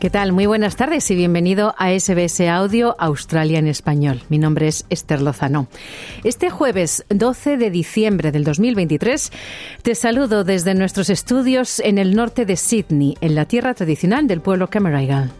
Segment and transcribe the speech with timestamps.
[0.00, 0.32] ¿Qué tal?
[0.32, 4.22] Muy buenas tardes y bienvenido a SBS Audio Australia en Español.
[4.30, 5.68] Mi nombre es Esther Lozano.
[6.24, 9.30] Este jueves 12 de diciembre del 2023
[9.82, 14.40] te saludo desde nuestros estudios en el norte de Sydney, en la tierra tradicional del
[14.40, 15.32] pueblo Cameraigal.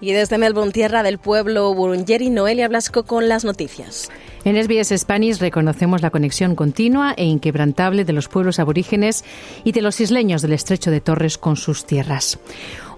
[0.00, 4.08] Y desde Melbourne, tierra del pueblo Burungeri, Noelia Blasco con las noticias.
[4.44, 9.24] En SBS Spanish reconocemos la conexión continua e inquebrantable de los pueblos aborígenes
[9.64, 12.38] y de los isleños del estrecho de Torres con sus tierras.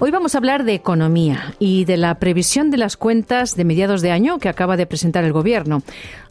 [0.00, 4.00] Hoy vamos a hablar de economía y de la previsión de las cuentas de mediados
[4.00, 5.82] de año que acaba de presentar el Gobierno.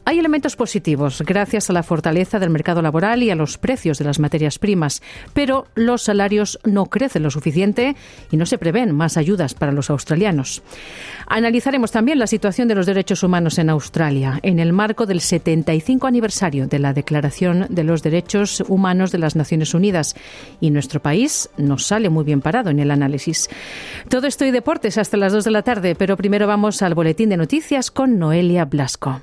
[0.09, 4.05] Hay elementos positivos gracias a la fortaleza del mercado laboral y a los precios de
[4.05, 5.01] las materias primas,
[5.33, 7.97] pero los salarios no crecen lo suficiente
[8.31, 10.63] y no se prevén más ayudas para los australianos.
[11.27, 16.07] Analizaremos también la situación de los derechos humanos en Australia en el marco del 75
[16.07, 20.15] aniversario de la Declaración de los Derechos Humanos de las Naciones Unidas
[20.61, 23.49] y nuestro país nos sale muy bien parado en el análisis.
[24.09, 27.29] Todo esto y deportes hasta las 2 de la tarde, pero primero vamos al boletín
[27.29, 29.21] de noticias con Noelia Blasco.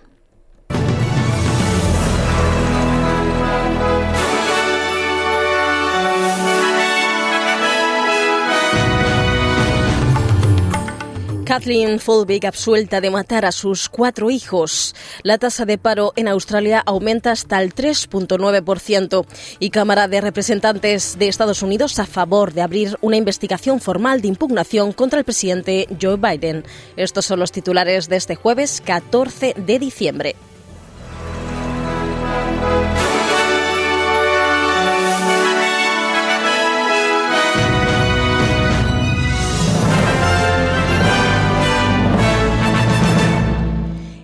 [11.55, 14.93] Kathleen Folbig absuelta de matar a sus cuatro hijos.
[15.23, 19.25] La tasa de paro en Australia aumenta hasta el 3.9%
[19.61, 24.27] y Cámara de Representantes de Estados Unidos a favor de abrir una investigación formal de
[24.27, 26.65] impugnación contra el presidente Joe Biden.
[26.97, 30.35] Estos son los titulares de este jueves 14 de diciembre.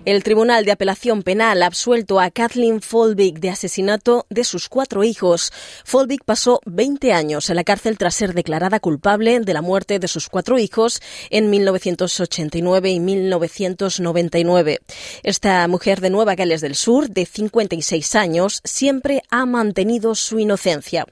[0.03, 5.03] El Tribunal de Apelación Penal ha absuelto a Kathleen Folbig de asesinato de sus cuatro
[5.03, 5.51] hijos.
[5.85, 10.07] Folbig pasó 20 años en la cárcel tras ser declarada culpable de la muerte de
[10.07, 14.79] sus cuatro hijos en 1989 y 1999.
[15.21, 21.05] Esta mujer de Nueva Gales del Sur, de 56 años, siempre ha mantenido su inocencia.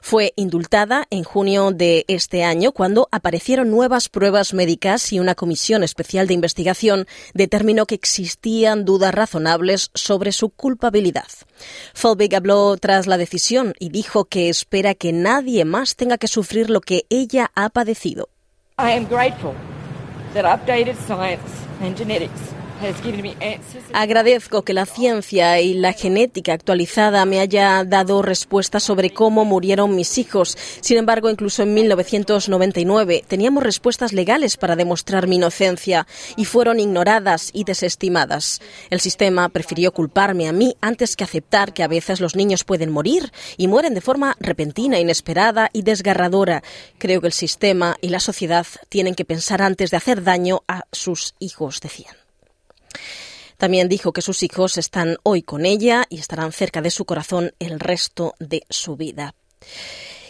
[0.00, 5.84] Fue indultada en junio de este año cuando aparecieron nuevas pruebas médicas y una comisión
[5.84, 11.28] especial de investigación determinó que existía existían dudas razonables sobre su culpabilidad.
[11.92, 16.70] Folbig habló tras la decisión y dijo que espera que nadie más tenga que sufrir
[16.70, 18.28] lo que ella ha padecido.
[18.78, 19.52] I am grateful
[20.32, 21.42] that updated science
[21.82, 22.40] and genetics
[23.92, 29.94] Agradezco que la ciencia y la genética actualizada me haya dado respuestas sobre cómo murieron
[29.94, 30.58] mis hijos.
[30.80, 36.06] Sin embargo, incluso en 1999 teníamos respuestas legales para demostrar mi inocencia
[36.36, 38.60] y fueron ignoradas y desestimadas.
[38.90, 42.90] El sistema prefirió culparme a mí antes que aceptar que a veces los niños pueden
[42.90, 46.62] morir y mueren de forma repentina, inesperada y desgarradora.
[46.98, 50.84] Creo que el sistema y la sociedad tienen que pensar antes de hacer daño a
[50.90, 52.21] sus hijos, decían.
[53.56, 57.54] También dijo que sus hijos están hoy con ella y estarán cerca de su corazón
[57.58, 59.34] el resto de su vida.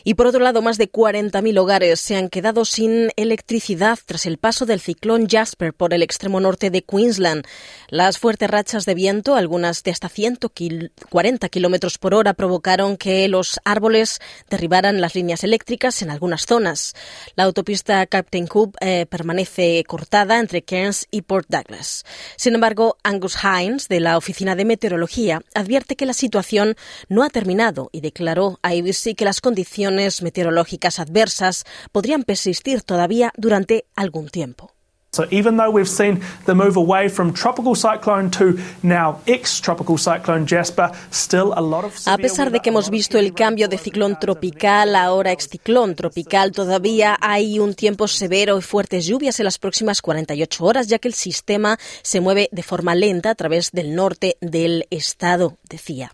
[0.04, 4.38] Y por otro lado, más de 40.000 hogares se han quedado sin electricidad tras el
[4.38, 7.46] paso del ciclón Jasper por el extremo norte de Queensland.
[7.88, 13.60] Las fuertes rachas de viento, algunas de hasta 140 kilómetros por hora, provocaron que los
[13.64, 14.20] árboles
[14.50, 16.94] derribaran las líneas eléctricas en algunas zonas.
[17.36, 22.04] La autopista Captain Cook eh, permanece cortada entre Cairns y Port Douglas.
[22.36, 26.76] Sin embargo, Angus Hines, de la Oficina de Meteorología, advierte que la situación
[27.08, 29.91] no ha terminado y declaró a ABC que las condiciones
[30.22, 34.72] meteorológicas adversas podrían persistir todavía durante algún tiempo.
[35.14, 40.46] So even though we've seen the move away from tropical cyclone to now ex-tropical cyclone
[40.46, 44.18] Jasper, still a lot of A pesar de que hemos visto el cambio de ciclón
[44.18, 49.58] tropical a ahora ex-ciclón tropical, todavía hay un tiempo severo y fuertes lluvias en las
[49.58, 53.94] próximas 48 horas, ya que el sistema se mueve de forma lenta a través del
[53.94, 56.12] norte del estado, decía.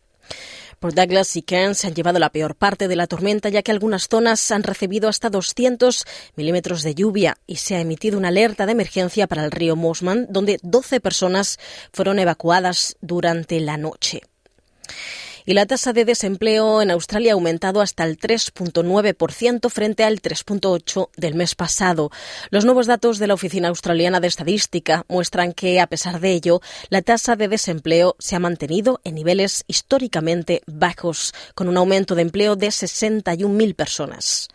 [0.78, 3.72] Por Douglas y Cairns se han llevado la peor parte de la tormenta, ya que
[3.72, 6.04] algunas zonas han recibido hasta 200
[6.36, 10.26] milímetros de lluvia y se ha emitido una alerta de emergencia para el río Mosman,
[10.30, 11.58] donde 12 personas
[11.92, 14.22] fueron evacuadas durante la noche.
[15.48, 21.08] Y la tasa de desempleo en Australia ha aumentado hasta el 3.9% frente al 3.8%
[21.16, 22.10] del mes pasado.
[22.50, 26.60] Los nuevos datos de la Oficina Australiana de Estadística muestran que, a pesar de ello,
[26.90, 32.20] la tasa de desempleo se ha mantenido en niveles históricamente bajos, con un aumento de
[32.20, 34.48] empleo de 61.000 personas.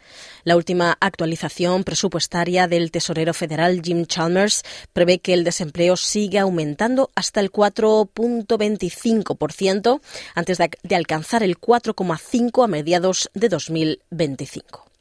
[0.43, 4.61] La última actualización presupuestaria del tesorero federal Jim Chalmers
[4.91, 10.01] prevé que el desempleo siga aumentando hasta el 4.25%
[10.35, 14.92] antes de alcanzar el 4,5% a mediados de 2025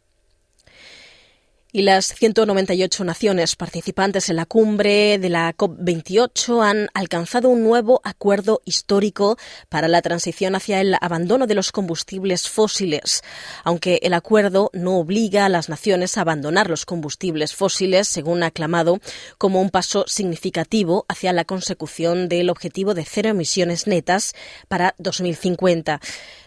[1.73, 8.03] y las 198 naciones participantes en la cumbre de la COP28 han alcanzado un nuevo
[8.05, 9.39] acuerdo histórico
[9.71, 13.23] para la transición hacia el abandono de los combustibles fósiles.
[13.65, 18.47] Aunque el acuerdo no obliga a las naciones a abandonar los combustibles fósiles, según ha
[18.49, 19.01] aclamado,
[19.39, 24.35] como un paso significativo hacia la consecución del objetivo de cero emisiones netas
[24.69, 26.01] para 2050.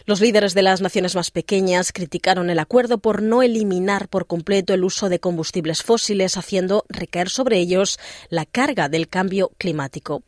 [0.06, 4.72] Los líderes de las naciones más pequeñas criticaron el acuerdo por no eliminar por completo
[4.72, 7.98] el uso de combustibles fósiles, haciendo recaer sobre ellos
[8.28, 10.22] la carga del cambio climático.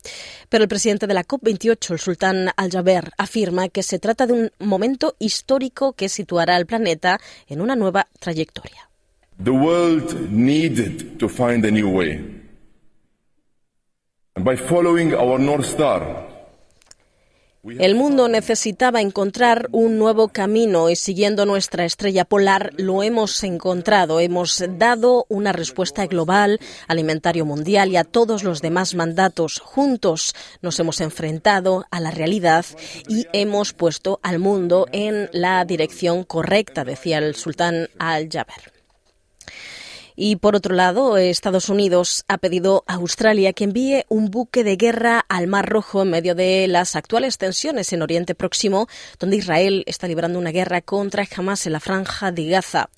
[0.49, 4.51] Pero el presidente de la COP28, el sultán Al-Jaber, afirma que se trata de un
[4.59, 7.17] momento histórico que situará al planeta
[7.47, 8.89] en una nueva trayectoria.
[9.41, 12.17] The world needed to find a new way.
[14.35, 16.28] And by following our North Star,
[17.63, 24.21] el mundo necesitaba encontrar un nuevo camino y siguiendo nuestra estrella polar lo hemos encontrado.
[24.21, 29.59] Hemos dado una respuesta global, alimentario mundial y a todos los demás mandatos.
[29.59, 32.65] Juntos nos hemos enfrentado a la realidad
[33.09, 38.71] y hemos puesto al mundo en la dirección correcta, decía el sultán Al-Jaber.
[40.21, 44.75] Y por otro lado, Estados Unidos ha pedido a Australia que envíe un buque de
[44.75, 49.85] guerra al Mar Rojo en medio de las actuales tensiones en Oriente Próximo, donde Israel
[49.87, 52.89] está librando una guerra contra Hamas en la franja de Gaza.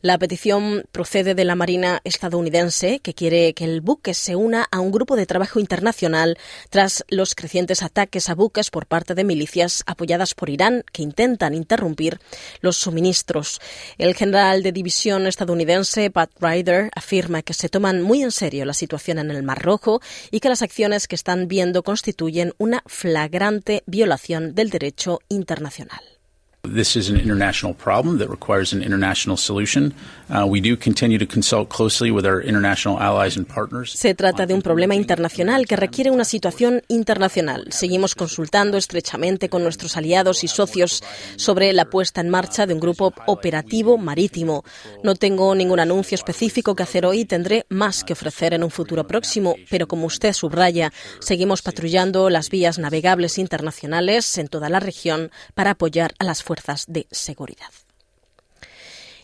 [0.00, 4.80] La petición procede de la Marina estadounidense, que quiere que el buque se una a
[4.80, 6.38] un grupo de trabajo internacional
[6.70, 11.52] tras los crecientes ataques a buques por parte de milicias apoyadas por Irán que intentan
[11.52, 12.20] interrumpir
[12.62, 13.60] los suministros.
[13.98, 18.74] El general de división estadounidense, Pat Ryder, afirma que se toman muy en serio la
[18.74, 20.00] situación en el Mar Rojo
[20.30, 26.19] y que las acciones que están viendo constituyen una flagrante violación del derecho internacional.
[26.62, 29.94] This is an international problem that requires an international solution.
[30.28, 33.92] Uh, we do continue to consult closely with our international allies and partners.
[33.96, 37.64] Se trata de un problema internacional que requiere una situación internacional.
[37.70, 41.02] Seguimos consultando estrechamente con nuestros aliados y socios
[41.36, 44.62] sobre la puesta en marcha de un grupo operativo marítimo.
[45.02, 49.06] No tengo ningún anuncio específico que hacer hoy, tendré más que ofrecer en un futuro
[49.06, 55.30] próximo, pero como usted subraya, seguimos patrullando las vías navegables internacionales en toda la región
[55.54, 57.70] para apoyar a las fuerzas de seguridad.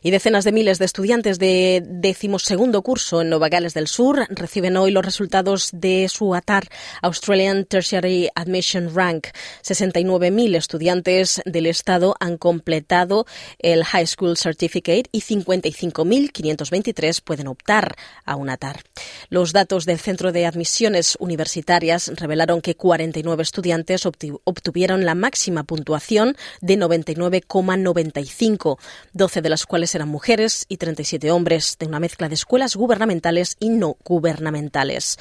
[0.07, 4.77] Y decenas de miles de estudiantes de decimosegundo curso en Nueva Gales del Sur reciben
[4.77, 6.69] hoy los resultados de su ATAR,
[7.03, 9.27] Australian Tertiary Admission Rank.
[9.65, 13.27] 69.000 estudiantes del Estado han completado
[13.59, 18.85] el High School Certificate y 55.523 pueden optar a un ATAR.
[19.29, 26.37] Los datos del Centro de Admisiones Universitarias revelaron que 49 estudiantes obtuvieron la máxima puntuación
[26.61, 28.79] de 99,95,
[29.13, 33.57] 12 de las cuales eran mujeres y 37 hombres, de una mezcla de escuelas gubernamentales
[33.61, 35.19] y no gubernamentales.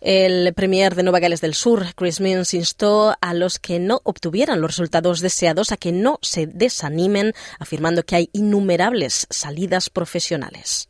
[0.00, 4.60] El premier de Nueva Gales del Sur, Chris Minns, instó a los que no obtuvieran
[4.60, 10.88] los resultados deseados a que no se desanimen, afirmando que hay innumerables salidas profesionales.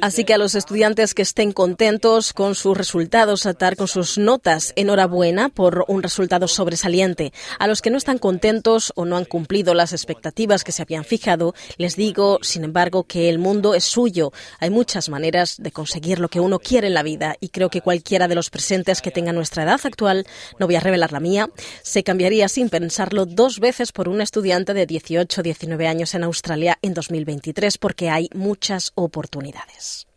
[0.00, 4.72] Así que a los estudiantes que estén contentos con sus resultados, atar con sus notas,
[4.76, 7.32] enhorabuena por un resultado sobresaliente.
[7.58, 11.04] A los que no están contentos o no han cumplido las expectativas que se habían
[11.04, 14.32] fijado, les digo, sin embargo, que el mundo es suyo.
[14.60, 17.80] Hay muchas maneras de conseguir lo que uno quiere en la vida y creo que
[17.80, 20.26] cualquiera de los presentes que tenga nuestra edad actual,
[20.58, 21.50] no voy a revelar la mía,
[21.82, 26.24] se cambiaría sin pensarlo dos veces por un estudiante de 18 o 19 años en
[26.24, 30.07] Australia en 2023 porque hay muchas oportunidades novedades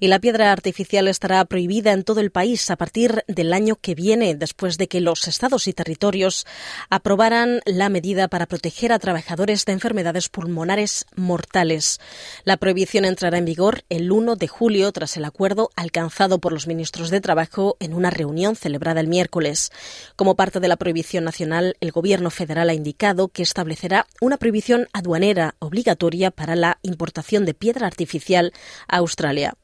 [0.00, 3.94] y la piedra artificial estará prohibida en todo el país a partir del año que
[3.94, 6.46] viene, después de que los estados y territorios
[6.88, 12.00] aprobaran la medida para proteger a trabajadores de enfermedades pulmonares mortales.
[12.44, 16.66] La prohibición entrará en vigor el 1 de julio tras el acuerdo alcanzado por los
[16.66, 19.70] ministros de Trabajo en una reunión celebrada el miércoles.
[20.16, 24.88] Como parte de la prohibición nacional, el Gobierno federal ha indicado que establecerá una prohibición
[24.94, 28.52] aduanera obligatoria para la importación de piedra artificial
[28.88, 29.54] a Australia.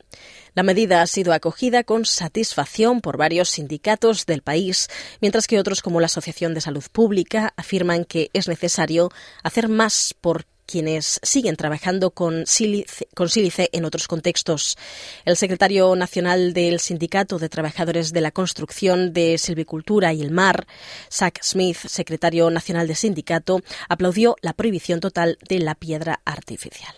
[0.54, 4.88] La medida ha sido acogida con satisfacción por varios sindicatos del país,
[5.20, 9.10] mientras que otros, como la Asociación de Salud Pública, afirman que es necesario
[9.42, 14.76] hacer más por quienes siguen trabajando con sílice, en otros contextos.
[15.24, 20.66] El secretario nacional del Sindicato de Trabajadores de la Construcción de Silvicultura y el Mar,
[21.10, 26.94] Zach Smith, secretario nacional del sindicato, aplaudió la prohibición total de la piedra artificial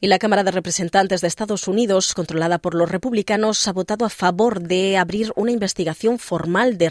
[0.00, 4.10] y la Cámara de Representantes de Estados Unidos, controlada por los republicanos, ha votado a
[4.10, 6.90] favor de abrir una investigación formal de,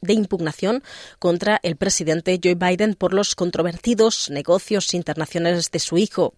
[0.00, 0.82] de impugnación
[1.18, 6.34] contra el presidente Joe Biden por los controvertidos negocios internacionales de su hijo.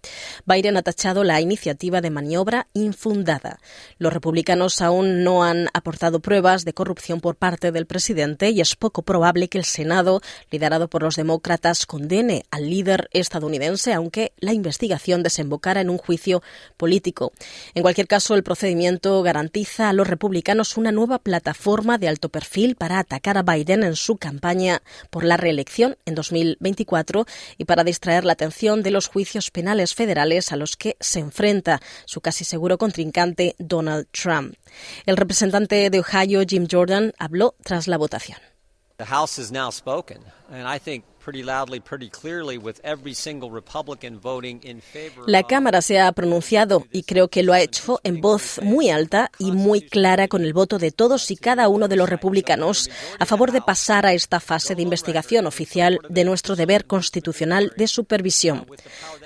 [0.46, 3.58] Biden ha tachado la iniciativa de maniobra infundada.
[3.98, 8.76] Los republicanos aún no han aportado pruebas de corrupción por parte del presidente y es
[8.76, 14.52] poco probable que el Senado, liderado por los demócratas, condene al líder estadounidense, aunque la
[14.52, 16.42] investigación desembocara en un juicio
[16.76, 17.32] político.
[17.74, 22.76] En cualquier caso, el procedimiento garantiza a los republicanos una nueva plataforma de alto perfil
[22.76, 27.26] para atacar a Biden en su campaña por la reelección en 2024
[27.58, 31.80] y para distraer la atención de los juicios penales federales a los que se enfrenta
[32.06, 34.54] su casi seguro contrincante Donald Trump.
[35.06, 38.38] El representante de Ohio, Jim Jordan, habló tras la votación.
[45.26, 49.30] La Cámara se ha pronunciado y creo que lo ha hecho en voz muy alta
[49.38, 53.26] y muy clara con el voto de todos y cada uno de los republicanos a
[53.26, 58.66] favor de pasar a esta fase de investigación oficial de nuestro deber constitucional de supervisión.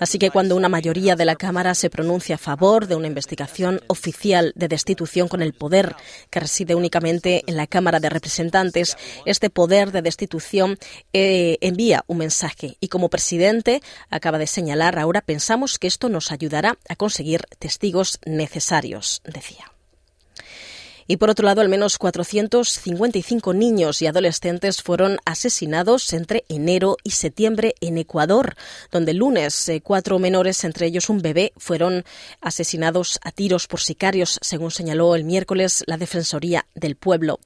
[0.01, 3.81] Así que cuando una mayoría de la Cámara se pronuncia a favor de una investigación
[3.87, 5.95] oficial de destitución con el poder
[6.31, 8.97] que reside únicamente en la Cámara de Representantes,
[9.27, 10.79] este poder de destitución
[11.13, 16.33] eh, envía un mensaje y como presidente acaba de señalar ahora pensamos que esto nos
[16.33, 19.74] ayudará a conseguir testigos necesarios, decía.
[21.06, 27.11] Y por otro lado, al menos 455 niños y adolescentes fueron asesinados entre enero y
[27.11, 28.56] septiembre en Ecuador,
[28.90, 32.04] donde el lunes eh, cuatro menores, entre ellos un bebé, fueron
[32.40, 37.38] asesinados a tiros por sicarios, según señaló el miércoles la Defensoría del Pueblo.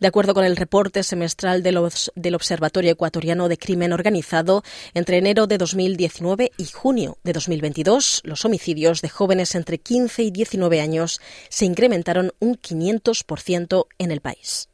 [0.00, 1.78] De acuerdo con el reporte semestral del,
[2.14, 4.64] del Observatorio Ecuatoriano de Crimen Organizado,
[4.94, 10.30] entre enero de 2019 y junio de 2022, los homicidios de jóvenes entre 15 y
[10.30, 13.01] 19 años se incrementaron un 500
[13.98, 14.68] en el país.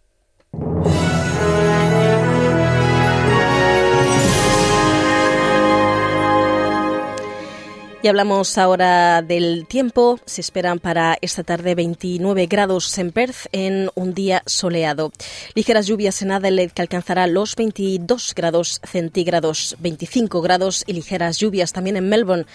[8.00, 10.20] Y hablamos ahora del tiempo.
[10.24, 15.10] Se esperan para esta tarde 29 grados en Perth en un día soleado.
[15.54, 21.72] Ligeras lluvias en Adelaide que alcanzará los 22 grados centígrados, 25 grados y ligeras lluvias
[21.72, 22.46] también en Melbourne.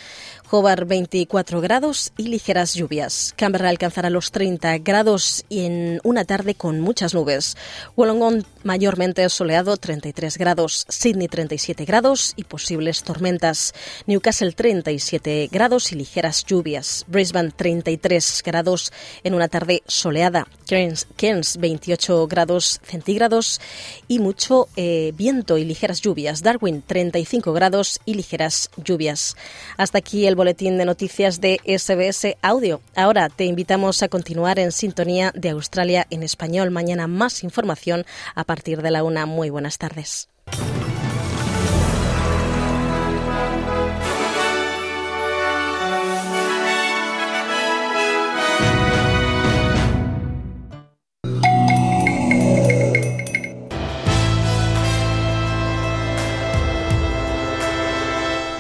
[0.56, 3.34] Hobart 24 grados y ligeras lluvias.
[3.36, 7.58] Canberra alcanzará los 30 grados y en una tarde con muchas nubes.
[7.96, 10.86] Wollongong mayormente soleado 33 grados.
[10.90, 13.74] Sydney 37 grados y posibles tormentas.
[14.06, 17.04] Newcastle 37 grados y ligeras lluvias.
[17.08, 18.94] Brisbane 33 grados
[19.24, 20.48] en una tarde soleada.
[20.68, 23.60] Cairns, 28 grados centígrados
[24.08, 26.44] y mucho eh, viento y ligeras lluvias.
[26.44, 29.36] Darwin 35 grados y ligeras lluvias.
[29.78, 32.82] Hasta aquí el boletín de noticias de SBS Audio.
[32.98, 36.70] Ahora te invitamos a continuar en sintonía de Australia en español.
[36.70, 39.26] Mañana más información a partir de la una.
[39.26, 40.28] Muy buenas tardes.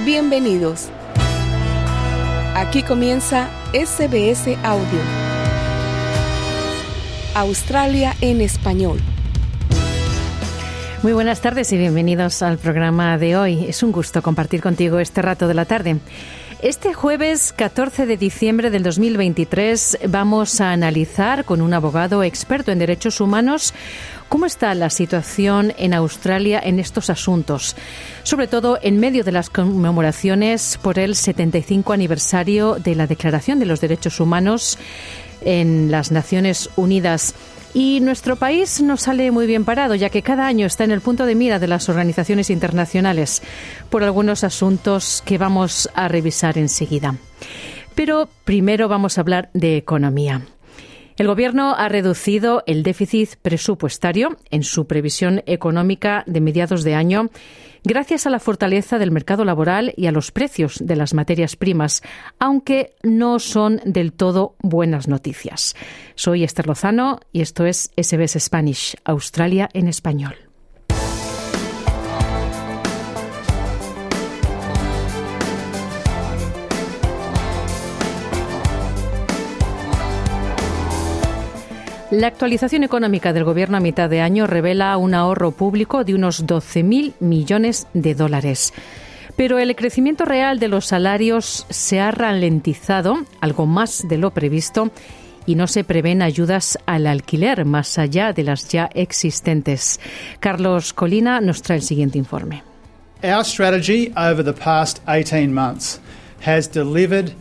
[0.05, 0.89] Bienvenidos.
[2.55, 4.99] Aquí comienza SBS Audio.
[7.33, 8.99] Australia en español.
[11.01, 13.65] Muy buenas tardes y bienvenidos al programa de hoy.
[13.65, 15.97] Es un gusto compartir contigo este rato de la tarde.
[16.63, 22.79] Este jueves 14 de diciembre del 2023 vamos a analizar con un abogado experto en
[22.79, 23.73] derechos humanos
[24.33, 27.75] ¿Cómo está la situación en Australia en estos asuntos?
[28.23, 33.67] Sobre todo en medio de las conmemoraciones por el 75 aniversario de la Declaración de
[33.67, 34.79] los Derechos Humanos
[35.41, 37.35] en las Naciones Unidas.
[37.73, 41.01] Y nuestro país no sale muy bien parado, ya que cada año está en el
[41.01, 43.41] punto de mira de las organizaciones internacionales
[43.89, 47.15] por algunos asuntos que vamos a revisar enseguida.
[47.95, 50.41] Pero primero vamos a hablar de economía.
[51.17, 57.29] El Gobierno ha reducido el déficit presupuestario en su previsión económica de mediados de año
[57.83, 62.01] gracias a la fortaleza del mercado laboral y a los precios de las materias primas,
[62.39, 65.75] aunque no son del todo buenas noticias.
[66.15, 70.42] Soy Esther Lozano y esto es SBS Spanish, Australia en español.
[82.13, 86.45] La actualización económica del Gobierno a mitad de año revela un ahorro público de unos
[86.45, 88.71] 12.000 millones de dólares.
[89.35, 94.91] Pero el crecimiento real de los salarios se ha ralentizado, algo más de lo previsto,
[95.47, 99.99] y no se prevén ayudas al alquiler más allá de las ya existentes.
[100.39, 102.61] Carlos Colina nos trae el siguiente informe.
[103.23, 105.99] Our strategy over the past 18 months
[106.45, 107.33] has delivered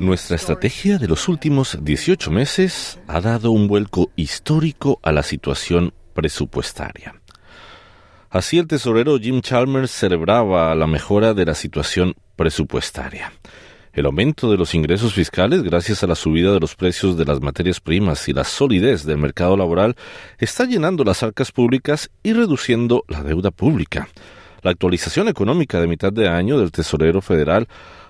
[0.00, 5.94] nuestra estrategia de los últimos 18 meses ha dado un vuelco histórico a la situación
[6.12, 7.14] presupuestaria.
[8.28, 13.32] Así el tesorero Jim Chalmers celebraba la mejora de la situación presupuestaria.
[13.94, 17.40] El aumento de los ingresos fiscales gracias a la subida de los precios de las
[17.40, 19.96] materias primas y la solidez del mercado laboral
[20.38, 24.08] está llenando las arcas públicas y reduciendo la deuda pública.
[24.62, 27.68] La actualización económica de mitad de año del tesorero federal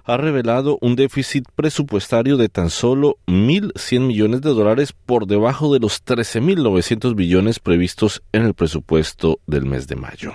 [0.08, 5.80] ha revelado un déficit presupuestario de tan solo 1.100 millones de dólares por debajo de
[5.80, 10.32] los 13.900 billones previstos en el presupuesto del mes de mayo.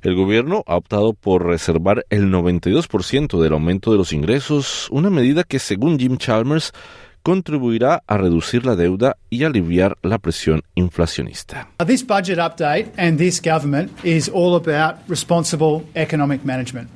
[0.00, 5.44] El gobierno ha optado por reservar el 92% del aumento de los ingresos, una medida
[5.44, 6.72] que, según Jim Chalmers,
[7.22, 11.68] contribuirá a reducir la deuda y aliviar la presión inflacionista.
[11.86, 16.88] This budget update and this government is all about responsible economic management.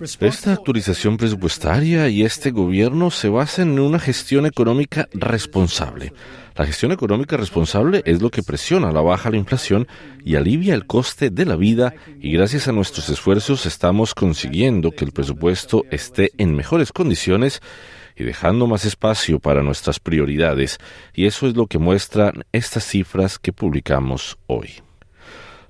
[0.00, 6.14] Esta actualización presupuestaria y este gobierno se basan en una gestión económica responsable.
[6.56, 9.86] La gestión económica responsable es lo que presiona la baja la inflación
[10.24, 15.04] y alivia el coste de la vida y gracias a nuestros esfuerzos estamos consiguiendo que
[15.04, 17.60] el presupuesto esté en mejores condiciones
[18.16, 20.78] y dejando más espacio para nuestras prioridades
[21.12, 24.80] y eso es lo que muestran estas cifras que publicamos hoy.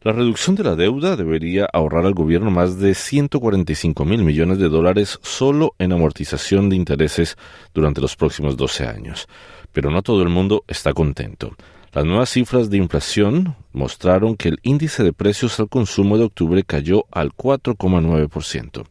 [0.03, 4.71] La reducción de la deuda debería ahorrar al gobierno más de 145 mil millones de
[4.71, 7.37] dólares solo en amortización de intereses
[7.75, 9.29] durante los próximos 12 años.
[9.73, 11.55] Pero no todo el mundo está contento.
[11.93, 16.65] Las nuevas cifras de inflación mostraron que el índice de precios al consumo de octubre
[16.65, 18.87] cayó al 4,9%.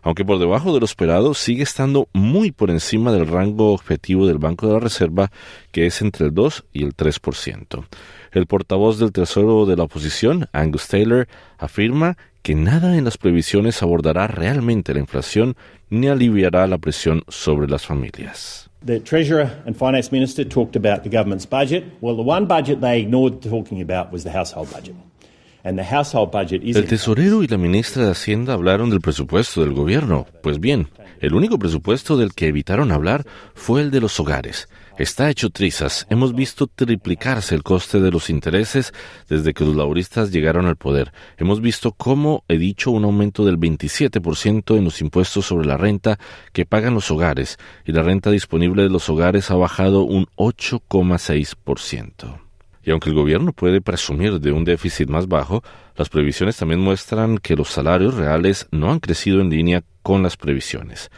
[0.00, 4.38] Aunque por debajo de lo esperado, sigue estando muy por encima del rango objetivo del
[4.38, 5.30] Banco de la Reserva,
[5.70, 7.84] que es entre el 2 y el 3%.
[8.32, 11.26] El portavoz del Tesoro de la oposición, Angus Taylor,
[11.58, 15.56] afirma que nada en las previsiones abordará realmente la inflación
[15.90, 18.70] ni aliviará la presión sobre las familias.
[18.84, 21.84] The Treasurer and Finance Minister talked about the government's budget.
[22.00, 24.94] Well, the one budget they ignored talking about was the household budget.
[25.62, 30.26] El tesorero y la ministra de Hacienda hablaron del presupuesto del gobierno.
[30.42, 30.88] Pues bien,
[31.20, 34.68] el único presupuesto del que evitaron hablar fue el de los hogares.
[34.98, 36.06] Está hecho trizas.
[36.10, 38.92] Hemos visto triplicarse el coste de los intereses
[39.28, 41.12] desde que los laboristas llegaron al poder.
[41.38, 46.18] Hemos visto cómo, he dicho, un aumento del 27% en los impuestos sobre la renta
[46.52, 52.40] que pagan los hogares y la renta disponible de los hogares ha bajado un 8,6%.
[52.82, 55.62] Y aunque el gobierno puede presumir de un déficit más bajo,
[55.96, 60.36] las previsiones también muestran que los salarios reales no han crecido en línea con las
[60.36, 61.10] previsiones.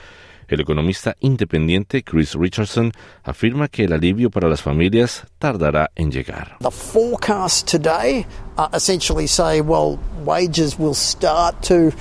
[0.52, 2.92] El economista independiente Chris Richardson
[3.24, 6.58] afirma que el alivio para las familias tardará en llegar.
[6.60, 8.26] The forecasts today
[8.58, 11.96] uh, essentially say, well, wages will start to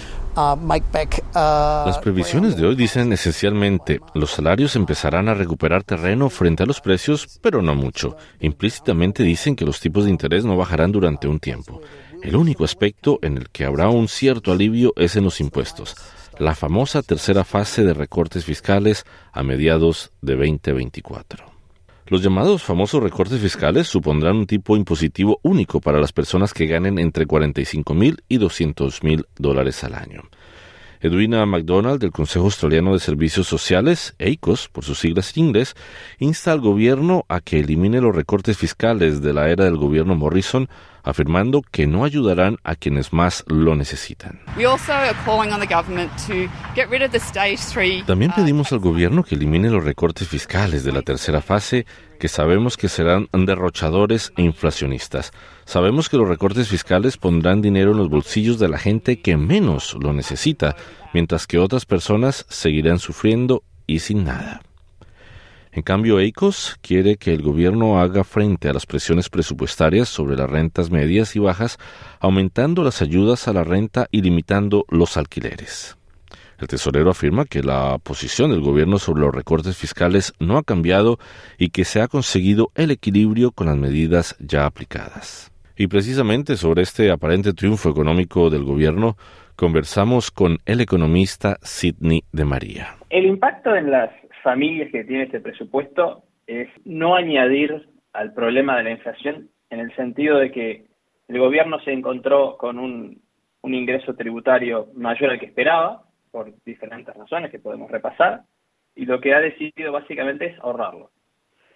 [0.57, 6.63] make back, Las previsiones de hoy dicen esencialmente, los salarios empezarán a recuperar terreno frente
[6.63, 8.17] a los precios, pero no mucho.
[8.41, 11.81] Implícitamente dicen que los tipos de interés no bajarán durante un tiempo.
[12.21, 15.95] El único aspecto en el que habrá un cierto alivio es en los impuestos
[16.37, 21.45] la famosa tercera fase de recortes fiscales a mediados de 2024.
[22.07, 26.99] Los llamados famosos recortes fiscales supondrán un tipo impositivo único para las personas que ganen
[26.99, 30.23] entre 45 mil y 200 mil dólares al año.
[30.99, 35.73] Edwina MacDonald del Consejo Australiano de Servicios Sociales, EICOS por sus siglas en inglés,
[36.19, 40.69] insta al gobierno a que elimine los recortes fiscales de la era del gobierno Morrison
[41.03, 44.39] afirmando que no ayudarán a quienes más lo necesitan.
[48.05, 51.85] También pedimos al gobierno que elimine los recortes fiscales de la tercera fase
[52.19, 55.31] que sabemos que serán derrochadores e inflacionistas.
[55.65, 59.97] Sabemos que los recortes fiscales pondrán dinero en los bolsillos de la gente que menos
[59.99, 60.75] lo necesita,
[61.13, 64.61] mientras que otras personas seguirán sufriendo y sin nada.
[65.73, 70.49] En cambio, EICOS quiere que el gobierno haga frente a las presiones presupuestarias sobre las
[70.49, 71.77] rentas medias y bajas,
[72.19, 75.97] aumentando las ayudas a la renta y limitando los alquileres.
[76.59, 81.17] El tesorero afirma que la posición del gobierno sobre los recortes fiscales no ha cambiado
[81.57, 85.51] y que se ha conseguido el equilibrio con las medidas ya aplicadas.
[85.77, 89.15] Y precisamente sobre este aparente triunfo económico del gobierno,
[89.55, 92.97] conversamos con el economista Sidney de María.
[93.09, 98.83] El impacto en las familias que tiene este presupuesto es no añadir al problema de
[98.83, 100.85] la inflación en el sentido de que
[101.27, 103.21] el gobierno se encontró con un,
[103.61, 108.43] un ingreso tributario mayor al que esperaba, por diferentes razones que podemos repasar,
[108.95, 111.11] y lo que ha decidido básicamente es ahorrarlo.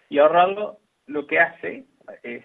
[0.10, 1.86] Y ahorrarlo lo que hace
[2.24, 2.44] es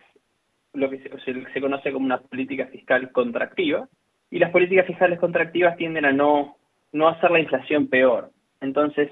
[0.72, 3.88] lo que se, conoce como una política fiscal contractiva,
[4.30, 6.56] y las políticas fiscales contractivas tienden a no,
[6.92, 8.30] no hacer la inflación peor.
[8.60, 9.10] Entonces,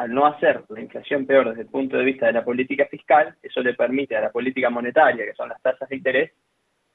[0.00, 3.34] al no hacer la inflación peor desde el punto de vista de la política fiscal,
[3.42, 6.32] eso le permite a la política monetaria, que son las tasas de interés,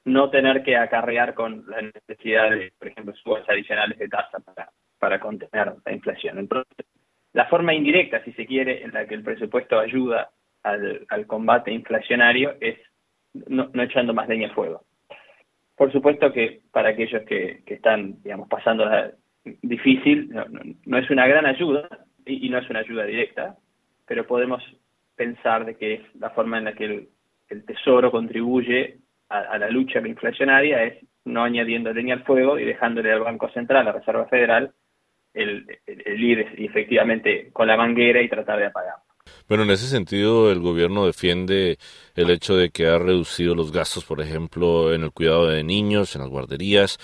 [0.04, 4.70] no tener que acarrear con la necesidad de, por ejemplo, subas adicionales de tasa para,
[4.98, 6.40] para contener la inflación.
[6.40, 6.84] Entonces,
[7.32, 10.30] la forma indirecta, si se quiere, en la que el presupuesto ayuda
[10.64, 12.76] al, combate inflacionario es
[13.34, 14.82] no, echando más leña al fuego.
[15.76, 18.84] Por supuesto que para aquellos que, están, digamos, pasando
[19.62, 20.28] difícil,
[20.84, 21.88] no, es una gran ayuda
[22.26, 23.56] y, no es una ayuda directa,
[24.06, 24.62] pero podemos
[25.14, 27.08] pensar de que es la forma en la que el,
[27.64, 33.12] Tesoro contribuye a, a, la lucha inflacionaria es no añadiendo leña al fuego y dejándole
[33.12, 34.72] al Banco Central, a la Reserva Federal,
[35.36, 38.94] el, ir efectivamente con la manguera y tratar de apagar.
[39.48, 41.78] Bueno, en ese sentido, el gobierno defiende
[42.14, 46.14] el hecho de que ha reducido los gastos, por ejemplo, en el cuidado de niños,
[46.14, 46.98] en las guarderías,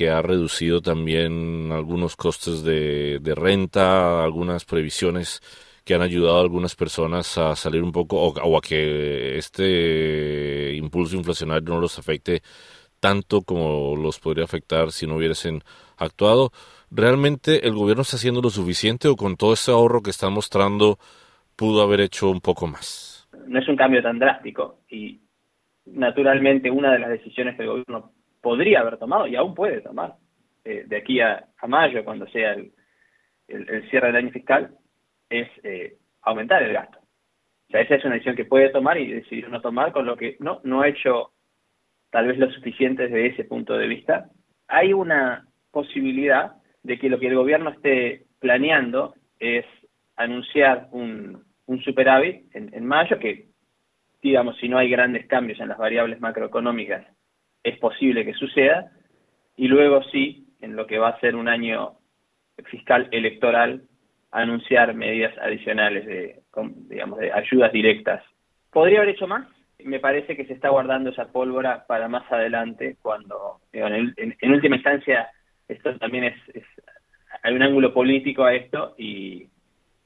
[0.00, 5.42] que ha reducido también algunos costes de, de renta, algunas previsiones
[5.84, 11.16] que han ayudado a algunas personas a salir un poco o, a que este impulso
[11.16, 12.40] inflacionario no los afecte
[12.98, 15.60] tanto como los podría afectar si no hubiesen
[15.98, 16.50] actuado.
[16.90, 20.96] ¿realmente el gobierno está haciendo lo suficiente o con todo ese ahorro que está mostrando
[21.56, 23.28] pudo haber hecho un poco más?
[23.46, 25.20] No es un cambio tan drástico y
[25.84, 30.14] naturalmente una de las decisiones que el gobierno podría haber tomado y aún puede tomar
[30.64, 32.72] eh, de aquí a, mayo, cuando sea el,
[33.90, 34.74] cierre del año fiscal,
[35.28, 36.98] es eh, aumentar el gasto.
[36.98, 40.16] O sea, esa es una decisión que puede tomar y decidir no tomar, con lo
[40.16, 41.32] que no, no ha hecho
[42.10, 44.28] tal vez lo suficiente desde ese punto de vista.
[44.68, 49.64] Hay una posibilidad de que lo que el gobierno esté planeando es
[50.16, 53.46] anunciar un, un superávit en, mayo, que
[54.20, 57.06] digamos, si no hay grandes cambios en las variables macroeconómicas,
[57.62, 58.90] es posible que suceda,
[59.56, 61.96] y luego sí, en lo que va a ser un año
[62.64, 63.82] fiscal electoral,
[64.30, 66.40] anunciar medidas adicionales de,
[66.88, 68.22] digamos, de ayudas directas.
[68.70, 69.46] ¿Podría haber hecho más?
[69.82, 75.30] Me parece que se está guardando esa pólvora para más adelante, cuando, en última instancia,
[75.68, 76.36] esto también es,
[77.42, 79.48] hay un ángulo político a esto y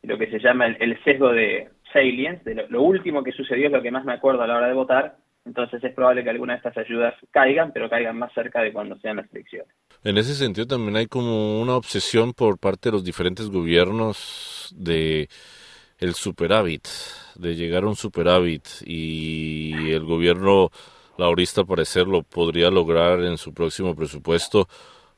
[0.03, 3.83] lo que se llama el, sesgo de salience, de lo, último que sucedió es lo
[3.83, 6.68] que más me acuerdo a la hora de votar, entonces es probable que algunas de
[6.68, 9.74] estas ayudas caigan, pero caigan más cerca de cuando sean las elecciones.
[10.02, 15.28] En ese sentido también hay como una obsesión por parte de los diferentes gobiernos de
[15.98, 16.87] el superávit,
[17.37, 20.70] de llegar a un superávit y el gobierno
[21.16, 24.66] laurista parecer lo podría lograr en su próximo presupuesto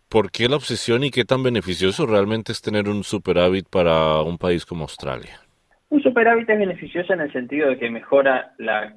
[0.09, 4.39] ¿Por qué la obsesión y qué tan beneficioso realmente es tener un superávit para un
[4.39, 5.41] país como Australia?
[5.89, 8.95] Un superávit es beneficioso en el sentido de que mejora la,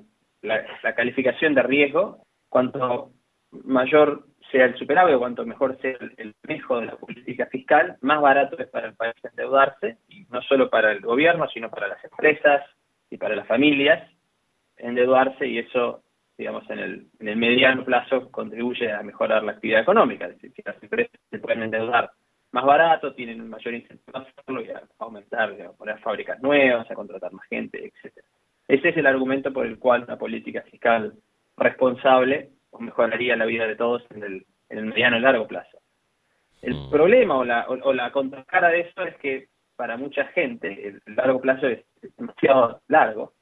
[0.95, 2.23] calificación de riesgo.
[2.49, 3.11] Cuanto
[3.51, 8.21] mayor sea el superávit o cuanto mejor sea el, manejo de la política fiscal, más
[8.21, 12.03] barato es para el país endeudarse, y no solo para el gobierno, sino para las
[12.03, 12.63] empresas
[13.09, 14.09] y para las familias
[14.77, 16.03] endeudarse, y eso
[16.39, 20.25] digamos, en el, en el mediano plazo contribuye a mejorar la actividad económica.
[20.25, 22.11] Es decir, si las empresas se pueden endeudar
[22.51, 26.89] más barato, tienen un mayor incentivo a hacerlo y a aumentar, a poner fábricas nuevas,
[26.89, 28.25] a contratar más gente, etcétera.
[28.69, 31.13] Ese es el argumento por el cual una política fiscal
[31.57, 35.79] responsable mejoraría la vida de todos en el, en el mediano y largo plazo.
[36.61, 36.91] El mm.
[36.91, 41.41] problema o la, o, la contracara de eso es que para mucha gente el largo
[41.41, 41.83] plazo es
[42.15, 43.33] demasiado largo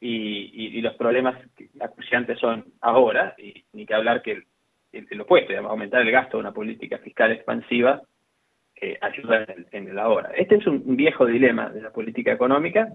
[0.00, 1.38] y, los problemas
[1.78, 4.44] acuciantes son ahora, y ni que hablar que
[4.92, 8.00] el, opuesto, aumentar el gasto de una política fiscal expansiva
[8.80, 10.30] eh, ayuda en el, ahora.
[10.34, 12.88] Este es un viejo dilema de la política económica.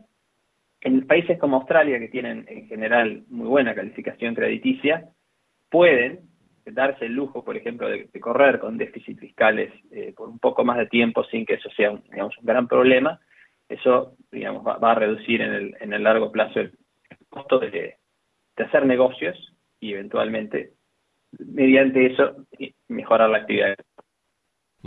[0.86, 5.10] En países como Australia, que tienen en general muy buena calificación crediticia,
[5.67, 6.30] pueden
[6.63, 10.78] darse el lujo, por ejemplo, de, correr con déficits fiscales eh, por un poco más
[10.78, 13.19] de tiempo sin que eso sea un, digamos, un gran problema,
[13.67, 16.71] eso, digamos, va, a reducir en el, en el largo plazo el
[17.30, 17.95] costo de,
[18.56, 20.74] de hacer negocios y eventualmente,
[21.39, 22.45] mediante eso,
[22.89, 23.76] mejorar la actividad.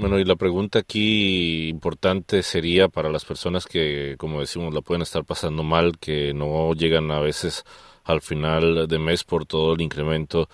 [0.01, 5.03] Bueno, y la pregunta aquí importante sería para las personas que, como decimos, la pueden
[5.03, 7.65] estar pasando mal, que no llegan a veces
[8.05, 10.49] al final de mes por todo el incremento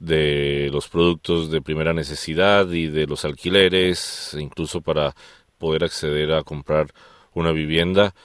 [0.00, 5.14] de los productos de primera necesidad y de los alquileres, incluso para
[5.58, 6.88] poder acceder a comprar
[7.34, 8.16] una vivienda.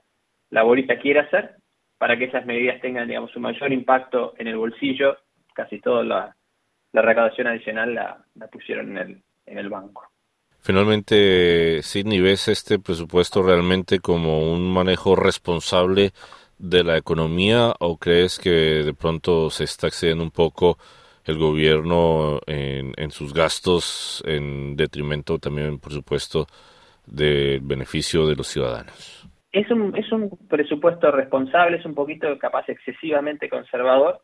[0.49, 1.57] laborista quiere hacer
[1.97, 5.17] para que esas medidas tengan, digamos, un mayor impacto en el bolsillo.
[5.53, 6.35] Casi toda la,
[6.93, 10.09] recaudación adicional la, pusieron en el, en el banco.
[10.59, 16.11] Finalmente, Sidney, ¿ves este presupuesto realmente como un manejo responsable
[16.57, 20.77] de la economía o crees que de pronto se está excediendo un poco
[21.25, 26.47] el gobierno en, en sus gastos en detrimento también, por supuesto,
[27.05, 29.22] del beneficio de los ciudadanos?
[29.53, 34.21] Es un, es un presupuesto responsable, es un poquito capaz excesivamente conservador.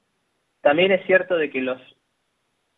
[0.62, 1.80] También es cierto de que los,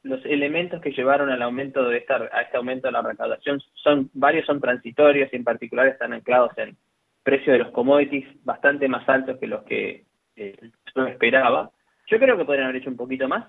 [0.03, 4.09] los elementos que llevaron al aumento de esta, a este aumento de la recaudación son
[4.13, 6.75] varios son transitorios y en particular están anclados en
[7.23, 10.03] precio de los commodities bastante más altos que los que
[10.35, 10.57] eh,
[10.93, 11.71] yo esperaba.
[12.07, 13.45] Yo creo que podrían haber hecho un poquito más,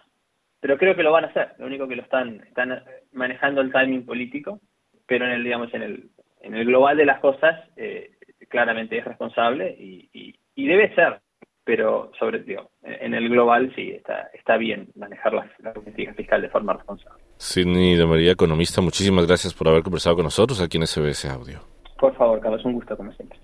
[0.60, 1.54] pero creo que lo van a hacer.
[1.58, 4.60] Lo único que lo están están manejando el timing político,
[5.06, 6.10] pero en el digamos en el
[6.40, 8.11] en el global de las cosas eh,
[8.52, 11.20] claramente es responsable y, debe ser,
[11.64, 16.42] pero sobre todo en el global sí está, está bien manejar la, la política fiscal
[16.42, 17.22] de forma responsable.
[17.38, 21.60] Sidney de María, economista, muchísimas gracias por haber conversado con nosotros aquí en SBS Audio.
[21.98, 23.38] Por favor, Carlos, un gusto como siempre.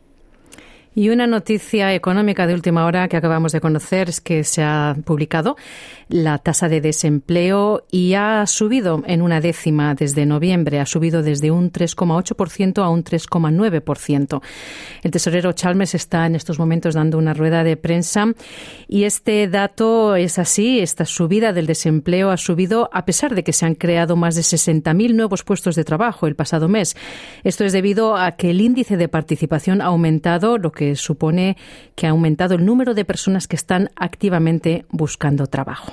[0.94, 4.96] Y una noticia económica de última hora que acabamos de conocer es que se ha
[5.04, 5.56] publicado
[6.08, 11.50] la tasa de desempleo y ha subido en una décima desde noviembre, ha subido desde
[11.50, 14.42] un 3,8% a un 3,9%.
[15.02, 18.26] El tesorero Chalmers está en estos momentos dando una rueda de prensa
[18.88, 23.52] y este dato es así, esta subida del desempleo ha subido a pesar de que
[23.52, 26.96] se han creado más de 60.000 nuevos puestos de trabajo el pasado mes.
[27.44, 31.56] Esto es debido a que el índice de participación ha aumentado, lo que supone
[31.94, 35.92] que ha aumentado el número de personas que están activamente buscando trabajo.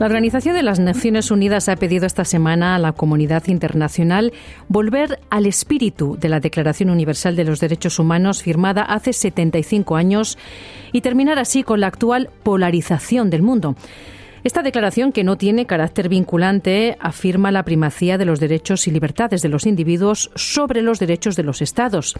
[0.00, 4.32] La Organización de las Naciones Unidas ha pedido esta semana a la comunidad internacional
[4.66, 10.38] volver al espíritu de la Declaración Universal de los Derechos Humanos firmada hace 75 años
[10.92, 13.76] y terminar así con la actual polarización del mundo.
[14.42, 19.42] Esta declaración, que no tiene carácter vinculante, afirma la primacía de los derechos y libertades
[19.42, 22.14] de los individuos sobre los derechos de los Estados.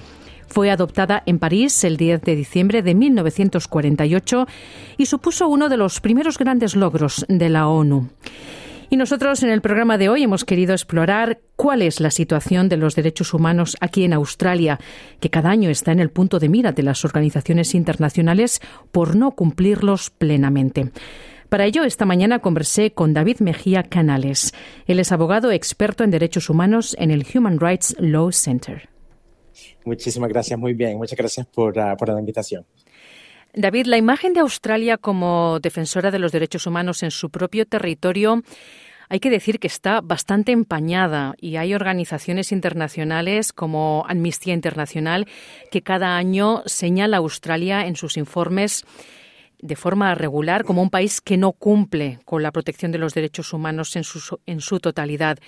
[0.46, 4.46] Fue adoptada en París el 10 de diciembre de 1948
[4.98, 8.10] y supuso uno de los primeros grandes logros de la ONU.
[8.92, 12.76] Y nosotros en el programa de hoy hemos querido explorar cuál es la situación de
[12.76, 14.80] los derechos humanos aquí en Australia,
[15.20, 19.30] que cada año está en el punto de mira de las organizaciones internacionales por no
[19.30, 20.90] cumplirlos plenamente.
[21.50, 24.54] Para ello, esta mañana conversé con David Mejía Canales.
[24.86, 28.88] Él es abogado experto en derechos humanos en el Human Rights Law Center.
[29.84, 30.96] Muchísimas gracias, muy bien.
[30.96, 32.64] Muchas gracias por, ah, por la invitación.
[33.52, 38.44] David, la imagen de Australia como defensora de los derechos humanos en su propio territorio
[39.12, 45.26] hay que decir que está bastante empañada y hay organizaciones internacionales como Amnistía Internacional
[45.72, 48.84] que cada año señala a Australia en sus informes
[49.62, 53.52] de forma regular como un país que no cumple con la protección de los derechos
[53.52, 55.38] humanos en su, en su totalidad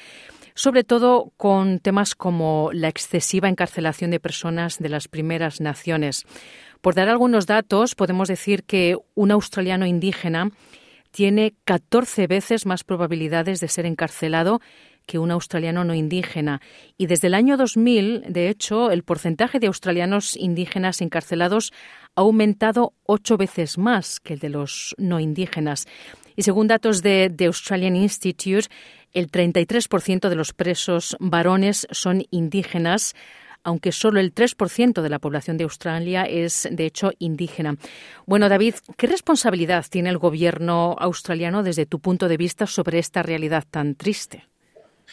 [0.54, 6.24] sobre todo con temas como la excesiva encarcelación de personas de las primeras naciones.
[6.80, 10.50] Por dar algunos datos, podemos decir que un australiano indígena
[11.10, 14.60] tiene 14 veces más probabilidades de ser encarcelado
[15.06, 16.60] que un australiano no indígena.
[16.96, 21.72] Y desde el año 2000, de hecho, el porcentaje de australianos indígenas encarcelados
[22.14, 25.86] ha aumentado ocho veces más que el de los no indígenas.
[26.36, 28.68] Y según datos de The Australian Institute,
[29.12, 33.14] el 33% de los presos varones son indígenas,
[33.64, 37.76] aunque solo el 3% de la población de Australia es, de hecho, indígena.
[38.26, 43.22] Bueno, David, ¿qué responsabilidad tiene el gobierno australiano desde tu punto de vista sobre esta
[43.22, 44.44] realidad tan triste?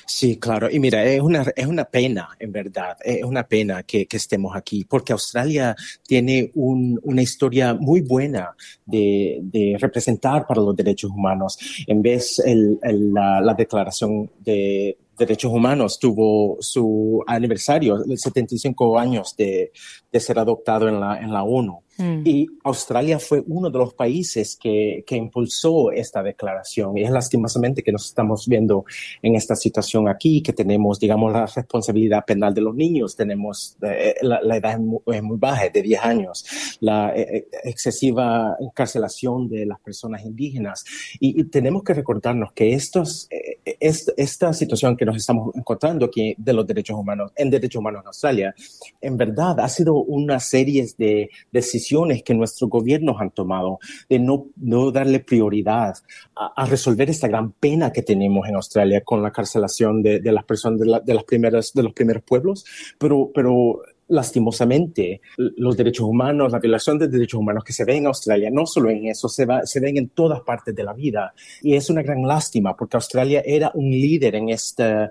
[0.06, 0.70] Sí, claro.
[0.70, 4.86] Y mira, es una, es una pena, en verdad, es una pena que, estemos aquí,
[4.86, 5.76] porque Australia
[6.06, 11.58] tiene un, una historia muy buena de, representar para los derechos humanos.
[11.88, 19.36] En vez el, el, la, la declaración de derechos humanos tuvo su aniversario, 75 años
[19.38, 19.72] de,
[20.12, 21.84] de ser adoptado en la, en la ONU.
[22.00, 22.22] Mm.
[22.24, 26.98] Y Australia fue uno de los países que, que, impulsó esta declaración.
[26.98, 28.86] Y es lastimosamente que nos estamos viendo
[29.22, 33.18] en esta situación aquí, que tenemos, digamos, la responsabilidad penal de los niños.
[33.18, 36.46] Tenemos eh, la, la, edad muy, muy, baja, de 10 años,
[36.80, 40.86] la eh, eh, excesiva encarcelación de las personas indígenas.
[41.20, 46.06] Y, y tenemos que recordarnos que estos, eh, est, esta situación que nos estamos encontrando
[46.06, 48.56] aquí de los derechos humanos, en derechos humanos en Australia,
[49.02, 51.89] en verdad ha sido una serie de decisiones
[52.24, 55.96] que nuestros gobiernos han tomado de no, no darle prioridad
[56.36, 60.32] a, a, resolver esta gran pena que tenemos en Australia con la carcelación de, de
[60.32, 62.66] las personas de, la, de, las primeras, de los primeros pueblos,
[62.98, 68.08] pero, pero lastimosamente, los derechos humanos, la violación de derechos humanos que se ve en
[68.08, 71.34] Australia, no solo en eso, se, va, se ven en todas partes de la vida.
[71.62, 75.10] Y es una gran lástima porque Australia era un líder en este,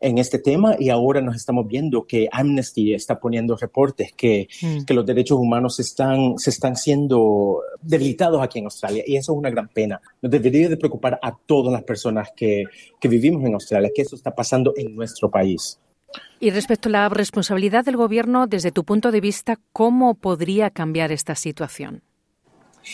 [0.00, 4.84] en este tema y ahora nos estamos viendo que Amnesty está poniendo reportes que, mm.
[4.84, 9.38] que los derechos humanos están, se están siendo debilitados aquí en Australia y eso es
[9.38, 10.00] una gran pena.
[10.20, 12.64] Nos debería de preocupar a todas las personas que,
[13.00, 15.78] que vivimos en Australia, que eso está pasando en nuestro país.
[16.40, 21.12] Y respecto a la responsabilidad del Gobierno, desde tu punto de vista, ¿cómo podría cambiar
[21.12, 22.02] esta situación?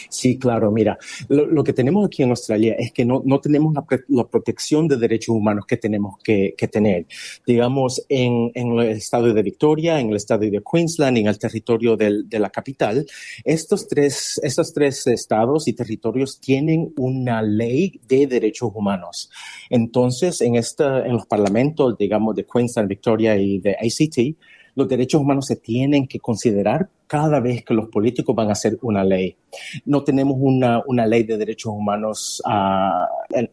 [0.09, 0.70] Sí, claro.
[0.70, 4.88] Mira, lo, que tenemos aquí en Australia es que no, no tenemos la, la, protección
[4.88, 7.07] de derechos humanos que tenemos que, tener.
[7.46, 12.38] Digamos, en, el estado de Victoria, en el estado de Queensland, en el territorio de
[12.38, 13.07] la capital,
[13.44, 19.31] estos tres, estos tres estados y territorios tienen una ley de derechos humanos.
[19.70, 24.37] Entonces, en, esta, en los parlamentos, digamos, de Queensland, Victoria y de ACT,
[24.77, 28.79] los derechos humanos se tienen que considerar cada vez que los políticos van a hacer
[28.83, 29.37] una ley.
[29.87, 33.07] No tenemos una, una ley de derechos humanos uh,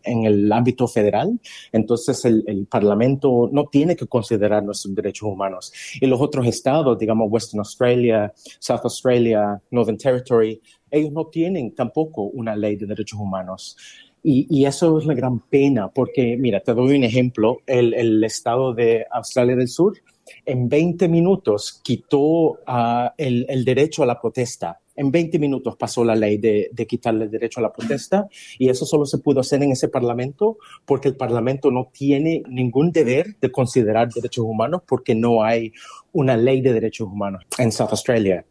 [0.04, 1.40] en, el ámbito federal,
[1.72, 5.72] entonces el, Parlamento no tiene que considerar nuestros derechos humanos.
[6.02, 12.24] Y los otros estados, digamos Western Australia, South Australia, Northern Territory, ellos no tienen tampoco
[12.24, 13.78] una ley de derechos humanos.
[14.26, 19.06] Y, eso es la gran pena, porque, mira, te doy un ejemplo, el estado de
[19.12, 19.98] Australia del Sur,
[20.46, 24.80] en 20 minutos quitó uh, el, el, derecho a la protesta.
[24.96, 28.28] En 20 minutos pasó la ley de, de, quitarle el derecho a la protesta
[28.60, 32.92] y eso solo se pudo hacer en ese parlamento porque el parlamento no tiene ningún
[32.92, 35.72] deber de considerar derechos humanos porque no hay
[36.12, 38.46] una ley de derechos humanos en South Australia.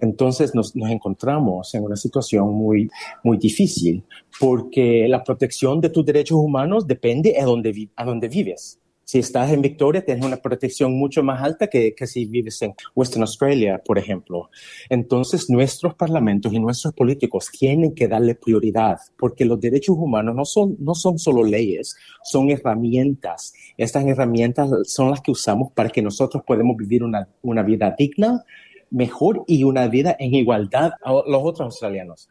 [0.00, 2.90] Entonces nos, nos, encontramos en una situación muy,
[3.24, 4.04] muy difícil
[4.38, 9.50] porque la protección de tus derechos humanos depende a dónde, a dónde vives si estás
[9.52, 13.80] en Victoria, tienes una protección mucho más alta que, que, si vives en Western Australia,
[13.82, 14.50] por ejemplo.
[14.90, 20.44] Entonces, nuestros parlamentos y nuestros políticos tienen que darle prioridad, porque los derechos humanos no
[20.44, 23.54] son, no son solo leyes, son herramientas.
[23.78, 28.44] Estas herramientas son las que usamos para que nosotros podamos vivir una, una vida digna,
[28.90, 32.28] mejor y una vida en igualdad a los otros australianos.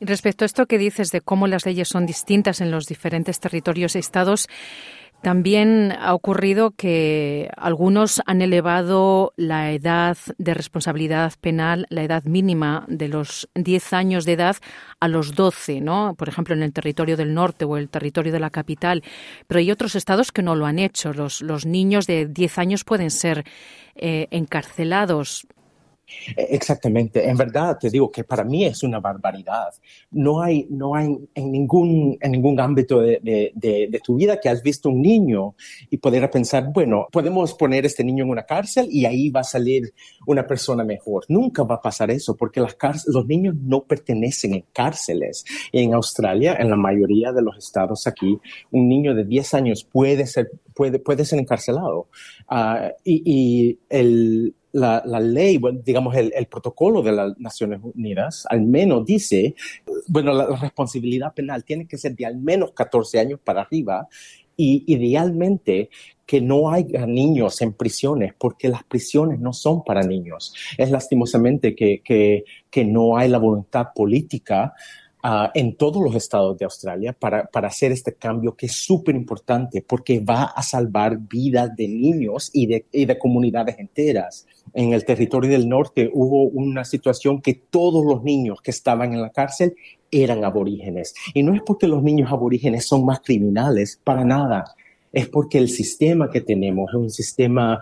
[0.00, 3.96] Respecto a esto que dices de cómo las leyes son distintas en los diferentes territorios
[3.96, 4.48] y estados,
[5.22, 12.84] también ha ocurrido que algunos han elevado la edad de responsabilidad penal, la edad mínima
[12.86, 14.56] de los 10 años de edad
[15.00, 16.14] a los 12, ¿no?
[16.16, 19.02] Por ejemplo, en el territorio del norte o el territorio de la capital.
[19.48, 21.12] Pero hay otros estados que no lo han hecho.
[21.12, 23.44] Los, los niños de 10 años pueden ser
[23.96, 25.48] eh, encarcelados.
[26.36, 27.28] Exactamente.
[27.28, 29.74] En verdad te digo que para mí es una barbaridad.
[30.10, 34.40] No hay, no hay en ningún, en ningún ámbito de, de, de, de tu vida
[34.40, 35.54] que has visto un niño
[35.90, 39.44] y poder pensar, bueno, podemos poner este niño en una cárcel y ahí va a
[39.44, 39.92] salir
[40.26, 41.24] una persona mejor.
[41.28, 45.44] Nunca va a pasar eso porque las los niños no pertenecen en cárceles.
[45.72, 48.38] En Australia, en la mayoría de los estados aquí,
[48.70, 52.08] un niño de 10 años puede ser, puede, puede ser encarcelado.
[52.50, 58.46] Uh, y, y el, la, la, ley, digamos, el, el, protocolo de las Naciones Unidas,
[58.48, 59.54] al menos dice,
[60.06, 64.08] bueno, la, la, responsabilidad penal tiene que ser de al menos 14 años para arriba
[64.56, 65.88] y idealmente
[66.26, 70.52] que no haya niños en prisiones, porque las prisiones no son para niños.
[70.76, 74.74] Es lastimosamente que, que, que no hay la voluntad política
[75.24, 79.14] uh, en todos los estados de Australia para, para hacer este cambio que es súper
[79.14, 84.46] importante, porque va a salvar vidas de niños y de, y de comunidades enteras.
[84.74, 89.22] En el territorio del norte hubo una situación que todos los niños que estaban en
[89.22, 89.74] la cárcel
[90.10, 91.14] eran aborígenes.
[91.34, 94.74] Y no es porque los niños aborígenes son más criminales, para nada
[95.12, 97.80] es porque el sistema que tenemos es un sistema,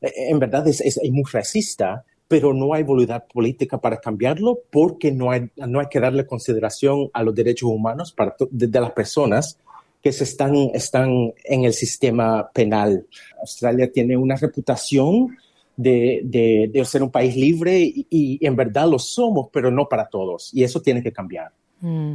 [0.00, 5.32] en verdad es, es, muy racista, pero no hay voluntad política para cambiarlo porque no
[5.32, 9.58] hay, no hay que darle consideración a los derechos humanos para de, de, las personas
[10.00, 13.04] que se están, están en el sistema penal.
[13.40, 15.36] Australia tiene una reputación
[15.76, 19.88] de, de, de ser un país libre y, y, en verdad lo somos, pero no
[19.88, 20.54] para todos.
[20.54, 21.50] Y eso tiene que cambiar.
[21.80, 22.14] Mm.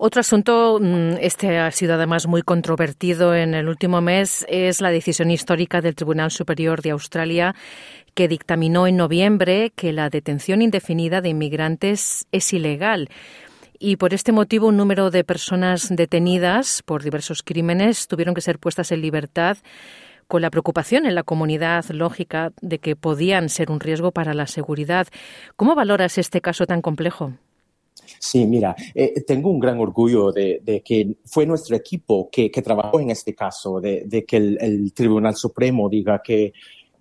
[0.00, 4.90] Otro asunto, mm, este ha sido además muy controvertido en el último mes, es la
[4.90, 7.56] decisión histórica del Tribunal Superior de Australia
[8.18, 13.10] que dictaminó en noviembre que la detención indefinida de inmigrantes es ilegal.
[13.78, 18.58] Y por este motivo un número de personas detenidas por diversos crímenes tuvieron que ser
[18.58, 19.58] puestas en libertad
[20.26, 24.48] con la preocupación en la comunidad lógica de que podían ser un riesgo para la
[24.48, 25.06] seguridad.
[25.54, 27.34] ¿Cómo valoras este caso tan complejo?
[28.18, 33.10] Sí, mira, eh, tengo un gran orgullo de, que fue nuestro equipo que, trabajó en
[33.10, 36.52] este caso, de, que el, Tribunal Supremo diga que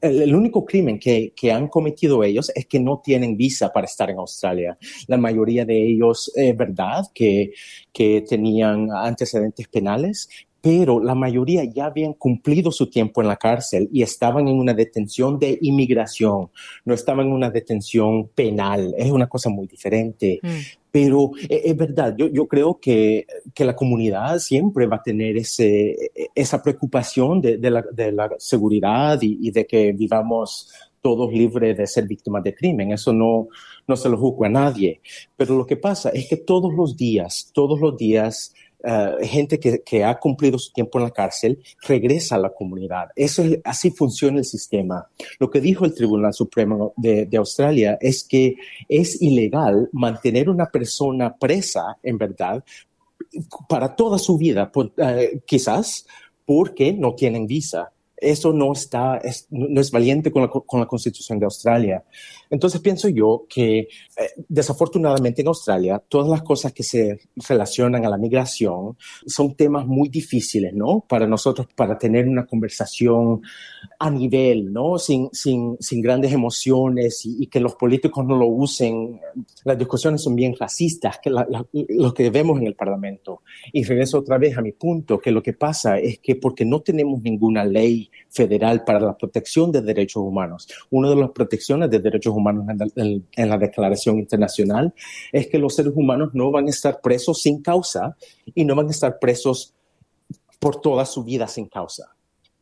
[0.01, 4.09] el, único crimen que, que, han cometido ellos es que no tienen visa para estar
[4.09, 4.77] en Australia.
[5.07, 7.53] La mayoría de ellos, es eh, verdad, que,
[7.91, 10.29] que tenían antecedentes penales,
[10.67, 14.73] pero la mayoría ya habían cumplido su tiempo en la cárcel y estaban en una
[14.73, 16.49] detención de inmigración,
[16.83, 20.41] no estaban en una detención penal, es una cosa muy diferente.
[20.43, 20.47] Mm.
[20.91, 25.37] Pero es, es verdad, yo, yo creo que, que, la comunidad siempre va a tener
[25.37, 25.95] ese,
[26.35, 30.69] esa preocupación de, de, la, de la, seguridad y, y, de que vivamos
[31.01, 32.91] todos libres de ser víctimas de crimen.
[32.91, 33.47] Eso no,
[33.87, 34.99] no se lo juzgo a nadie.
[35.37, 38.53] Pero lo que pasa es que todos los días, todos los días,
[38.83, 41.57] Uh, gente que, ha cumplido su tiempo en la cárcel
[41.87, 43.09] regresa a la comunidad.
[43.15, 45.09] Eso es, así funciona el sistema.
[45.39, 48.55] Lo que dijo el Tribunal Supremo de, Australia es que
[48.87, 52.63] es ilegal mantener una persona presa, en verdad,
[53.67, 54.89] para toda su vida, uh,
[55.45, 56.05] quizás
[56.45, 60.87] porque no tienen visa eso no está, es, no es valiente con la, con la,
[60.87, 62.03] Constitución de Australia.
[62.49, 63.87] Entonces pienso yo que eh,
[64.47, 70.09] desafortunadamente en Australia todas las cosas que se relacionan a la migración son temas muy
[70.09, 71.03] difíciles, ¿no?
[71.07, 73.41] Para nosotros, para tener una conversación
[73.99, 74.97] a nivel, ¿no?
[74.97, 79.19] Sin, sin, sin grandes emociones y, y, que los políticos no lo usen.
[79.63, 83.41] Las discusiones son bien racistas, que la, la, lo que vemos en el Parlamento.
[83.71, 86.81] Y regreso otra vez a mi punto, que lo que pasa es que porque no
[86.81, 90.67] tenemos ninguna ley federal para la protección de derechos humanos.
[90.89, 92.36] Una de las protecciones de derechos humanos
[92.95, 94.93] en, en la, Declaración Internacional
[95.31, 98.15] es que los seres humanos no van a estar presos sin causa
[98.53, 99.73] y no van a estar presos
[100.59, 102.13] por toda su vida sin causa.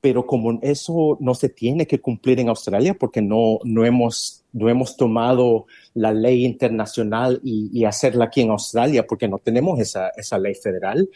[0.01, 4.69] Pero como eso no se tiene que cumplir en Australia porque no, no, hemos, no
[4.69, 10.09] hemos tomado la ley internacional y, y hacerla aquí en Australia porque no tenemos esa,
[10.09, 11.09] esa ley federal,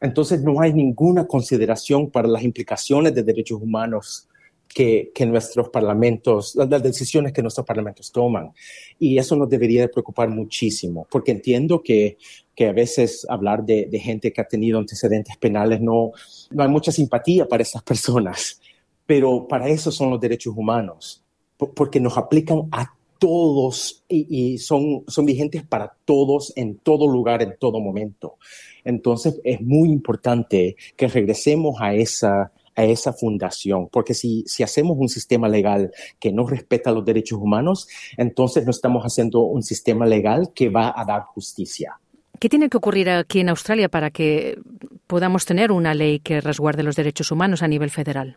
[0.00, 4.28] entonces no hay ninguna consideración para las implicaciones de derechos humanos
[4.76, 8.52] que, nuestros parlamentos, las decisiones que nuestros parlamentos toman.
[8.98, 12.18] Y eso nos debería de preocupar muchísimo, porque entiendo que,
[12.54, 16.10] que a veces hablar de, de, gente que ha tenido antecedentes penales no,
[16.50, 18.60] no hay mucha simpatía para esas personas,
[19.06, 21.24] pero para eso son los derechos humanos,
[21.56, 27.40] porque nos aplican a todos y, y son, son vigentes para todos en todo lugar,
[27.40, 28.36] en todo momento.
[28.84, 34.96] Entonces es muy importante que regresemos a esa, a esa fundación, porque si, si hacemos
[34.98, 40.06] un sistema legal que no respeta los derechos humanos, entonces no estamos haciendo un sistema
[40.06, 41.98] legal que va a dar justicia.
[42.38, 44.58] ¿Qué tiene que ocurrir aquí en Australia para que
[45.06, 48.36] podamos tener una ley que resguarde los derechos humanos a nivel federal?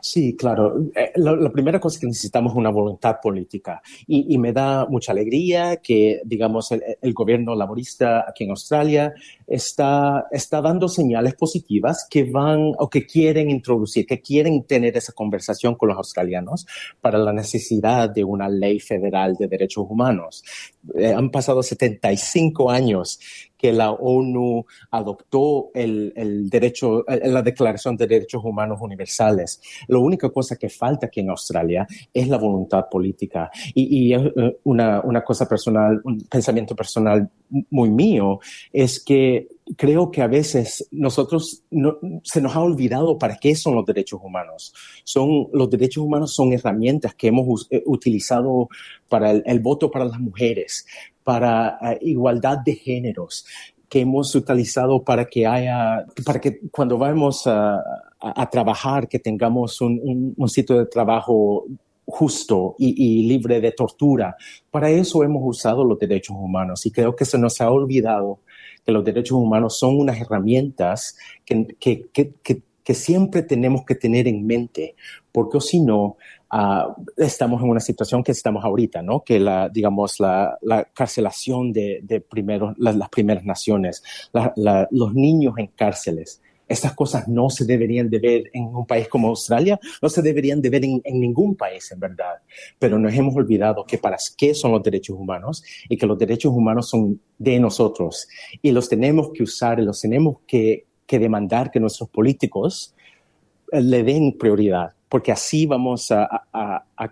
[0.00, 0.84] Sí, claro.
[0.94, 4.86] Eh, la, la, primera cosa que necesitamos es una voluntad política y, y me da
[4.86, 9.12] mucha alegría que, digamos, el, el, gobierno laborista aquí en Australia
[9.46, 15.12] está, está dando señales positivas que van o que quieren introducir, que quieren tener esa
[15.12, 16.66] conversación con los australianos
[17.00, 20.44] para la necesidad de una ley federal de derechos humanos.
[20.94, 23.18] Eh, han pasado 75 años
[23.60, 29.60] que la ONU adoptó el, derecho, la Declaración de Derechos Humanos Universales.
[29.88, 33.50] La única cosa que falta aquí en Australia es la voluntad política.
[33.74, 37.28] Y, eh, una, una cosa personal, un pensamiento personal
[37.68, 38.40] muy mío,
[38.72, 41.64] es que creo que a veces nosotros
[42.22, 44.74] se nos ha olvidado para qué son los derechos humanos.
[45.04, 48.68] Son, los derechos humanos son herramientas que hemos eh, utilizado
[49.08, 50.86] para el, voto para las mujeres,
[51.30, 53.46] para eh, igualdad de géneros
[53.88, 57.80] que hemos utilizado para que haya, para que cuando vamos a,
[58.50, 61.66] trabajar, que tengamos un, sitio de trabajo
[62.04, 64.36] justo y, libre de tortura.
[64.72, 68.40] Para eso hemos usado los derechos humanos y creo que se nos ha olvidado
[68.84, 74.26] que los derechos humanos son unas herramientas que, que, que, que siempre tenemos que tener
[74.26, 74.96] en mente,
[75.30, 76.16] porque si no,
[76.52, 79.22] uh, estamos en una situación que estamos ahorita, ¿no?
[79.22, 85.54] Que la, digamos, la, la carcelación de, de primero, las primeras naciones, la, los niños
[85.58, 86.40] en cárceles,
[86.70, 90.62] estas cosas no se deberían de ver en un país como Australia, no se deberían
[90.62, 92.36] de ver en, en, ningún país, en verdad.
[92.78, 96.52] Pero nos hemos olvidado que para qué son los derechos humanos y que los derechos
[96.52, 98.28] humanos son de nosotros
[98.62, 102.94] y los tenemos que usar y los tenemos que, que demandar que nuestros políticos
[103.72, 106.28] eh, le den prioridad, porque así vamos a,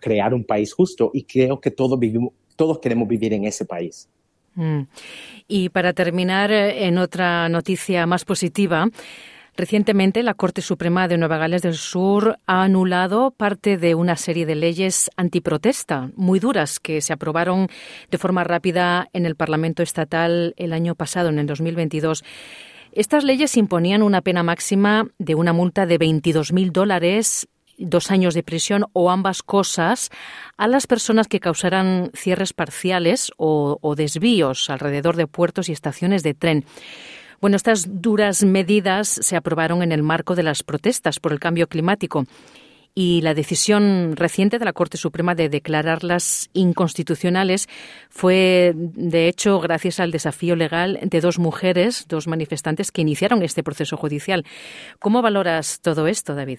[0.01, 4.09] crear un país justo y creo que todos, vivimos, todos queremos vivir en ese país.
[4.55, 4.83] Mm.
[5.49, 8.89] Y para terminar, eh, en otra noticia más positiva,
[9.57, 14.47] Recientemente, la Corte Suprema de Nueva Gales del Sur ha anulado parte de una serie
[14.47, 17.67] de leyes antiprotesta muy duras que se aprobaron
[18.09, 22.23] de forma rápida en el Parlamento estatal el año pasado, en el 2022.
[22.93, 27.49] Estas leyes imponían una pena máxima de una multa de 22.000 dólares
[27.79, 30.11] dos años de prisión o ambas cosas
[30.57, 36.23] a las personas que causaran cierres parciales o, o desvíos alrededor de puertos y estaciones
[36.23, 36.65] de tren.
[37.41, 41.69] Bueno, estas duras medidas se aprobaron en el marco de las protestas por el cambio
[41.69, 42.27] climático
[42.95, 47.69] y la decisión reciente de la Corte Suprema de declararlas inconstitucionales
[48.11, 53.63] fue, de hecho, gracias al desafío legal de dos mujeres, dos manifestantes que iniciaron este
[53.63, 54.45] proceso judicial.
[54.99, 56.59] ¿Cómo valoras todo esto, David?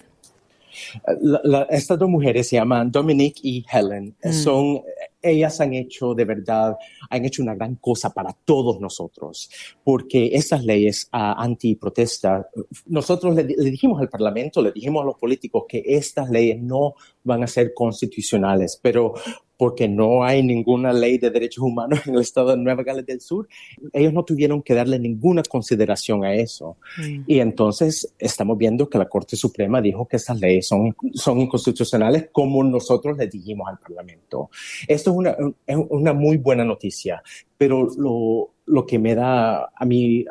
[1.70, 4.16] Estas dos mujeres se llaman Dominique y Helen.
[4.22, 4.32] Mm.
[4.32, 4.82] Son
[5.22, 6.76] ellas han hecho de verdad,
[7.08, 9.50] han hecho una gran cosa para todos nosotros,
[9.84, 12.48] porque esas leyes uh, antiprotesta,
[12.86, 16.94] nosotros le, le, dijimos al Parlamento, le dijimos a los políticos que estas leyes no
[17.22, 19.14] van a ser constitucionales, pero
[19.60, 23.20] porque no hay ninguna ley de derechos humanos en el estado de Nueva Gales del
[23.20, 23.46] Sur,
[23.92, 26.78] ellos no tuvieron que darle ninguna consideración a eso.
[26.96, 27.24] Mm.
[27.26, 32.30] Y entonces estamos viendo que la Corte Suprema dijo que esas leyes son, son inconstitucionales
[32.32, 34.48] como nosotros le dijimos al Parlamento.
[34.88, 35.36] Esto es una,
[35.66, 37.22] es una muy buena noticia,
[37.60, 40.24] pero lo, lo que me da a mí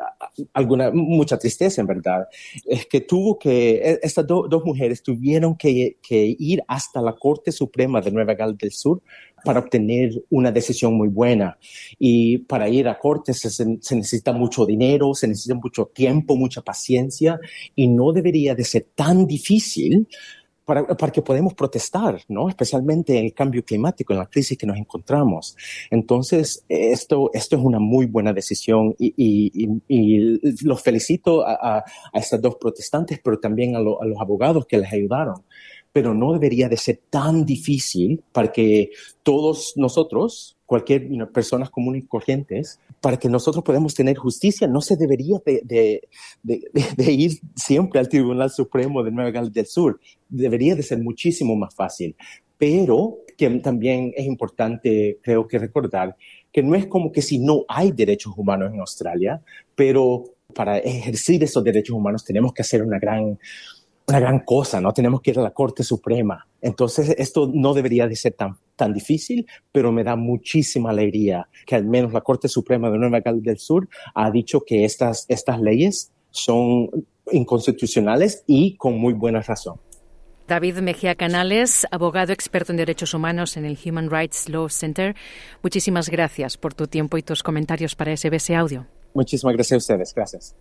[0.52, 2.26] alguna, mucha tristeza, en verdad,
[2.66, 7.52] es que tuvo que, e, estas dos mujeres tuvieron que, que, ir hasta la Corte
[7.52, 9.00] Suprema de Nueva Gales del Sur
[9.44, 11.56] para obtener una decisión muy buena.
[12.00, 16.62] Y para ir a corte se, se, necesita mucho dinero, se necesita mucho tiempo, mucha
[16.62, 17.38] paciencia,
[17.76, 20.08] y no debería de ser tan difícil
[20.70, 22.48] para, para, que podamos protestar, ¿no?
[22.48, 25.56] Especialmente en el cambio climático, en la crisis que nos encontramos.
[25.90, 31.78] Entonces, esto, esto es una muy buena decisión y, y, y los felicito a, a,
[32.12, 35.42] a, estas dos protestantes, pero también a, lo, a los abogados que les ayudaron
[35.92, 38.92] pero no debería de ser tan difícil para que
[39.24, 44.66] todos nosotros, cualquier you know, personas comunes y corrientes, para que nosotros podamos tener justicia,
[44.66, 46.08] no se debería de, de,
[46.42, 46.62] de,
[46.96, 50.00] de, ir siempre al Tribunal Supremo de Nueva Gales del Sur.
[50.28, 52.14] Debería de ser muchísimo más fácil.
[52.58, 56.14] Pero que también es importante, creo que recordar,
[56.52, 59.40] que no es como que si no hay derechos humanos en Australia,
[59.74, 60.24] pero
[60.54, 63.38] para ejercer esos derechos humanos tenemos que hacer una gran
[64.08, 64.92] una gran cosa, ¿no?
[64.92, 66.46] Tenemos que ir a la Corte Suprema.
[66.60, 71.74] Entonces, esto no debería de ser tan, tan difícil, pero me da muchísima alegría que
[71.74, 75.60] al menos la Corte Suprema de Nueva Gales del Sur ha dicho que estas, estas
[75.60, 76.90] leyes son
[77.32, 79.76] inconstitucionales y con muy buena razón.
[80.50, 85.14] David Mejía Canales, abogado experto en derechos humanos en el Human Rights Law Center.
[85.62, 88.86] Muchísimas gracias por tu tiempo y tus comentarios para SBS Audio.
[89.14, 90.12] Muchísimas gracias a ustedes.
[90.12, 90.56] Gracias.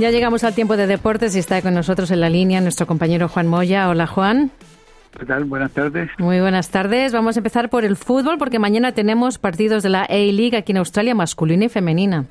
[0.00, 3.28] Ya llegamos al tiempo de deportes y está con nosotros en la línea nuestro compañero
[3.28, 3.88] Juan Moya.
[3.88, 4.52] Hola Juan.
[5.18, 5.44] ¿Qué tal?
[5.44, 6.08] Buenas tardes.
[6.18, 7.12] Muy buenas tardes.
[7.12, 10.78] Vamos a empezar por el fútbol porque mañana tenemos partidos de la A-League aquí en
[10.78, 12.26] Australia, masculina y femenina.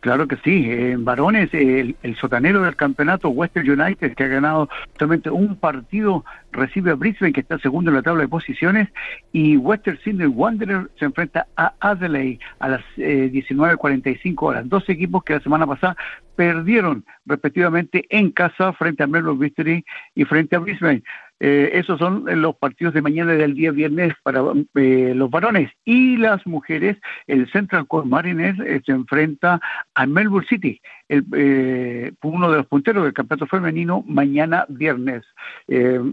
[0.00, 5.28] Claro que sí, en varones el, sotanero del campeonato Western United que ha ganado solamente
[5.28, 8.88] un partido recibe a Brisbane que está segundo en la tabla de posiciones
[9.32, 14.68] y Western Sydney Wanderer se enfrenta a Adelaide a las 19.45 eh, horas.
[14.70, 15.96] Dos equipos que la semana pasada
[16.34, 19.84] perdieron respectivamente en casa frente a Melbourne Victory
[20.14, 21.02] y frente a Brisbane.
[21.40, 24.42] Eh, esos son los partidos de mañana del día viernes para
[24.74, 25.70] eh, los varones.
[25.84, 29.58] Y las mujeres, el Central Coast Mariners eh, se enfrenta
[29.94, 35.24] a Melbourne City, el, uno de los punteros del campeonato femenino, mañana viernes.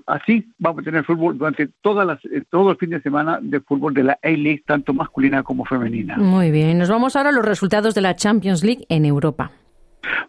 [0.06, 2.20] así vamos a tener fútbol durante todas las,
[2.50, 6.18] todo el fin de semana de fútbol de la A-League, tanto masculina como femenina.
[6.18, 9.52] Muy bien, nos vamos ahora a los resultados de la Champions League en Europa.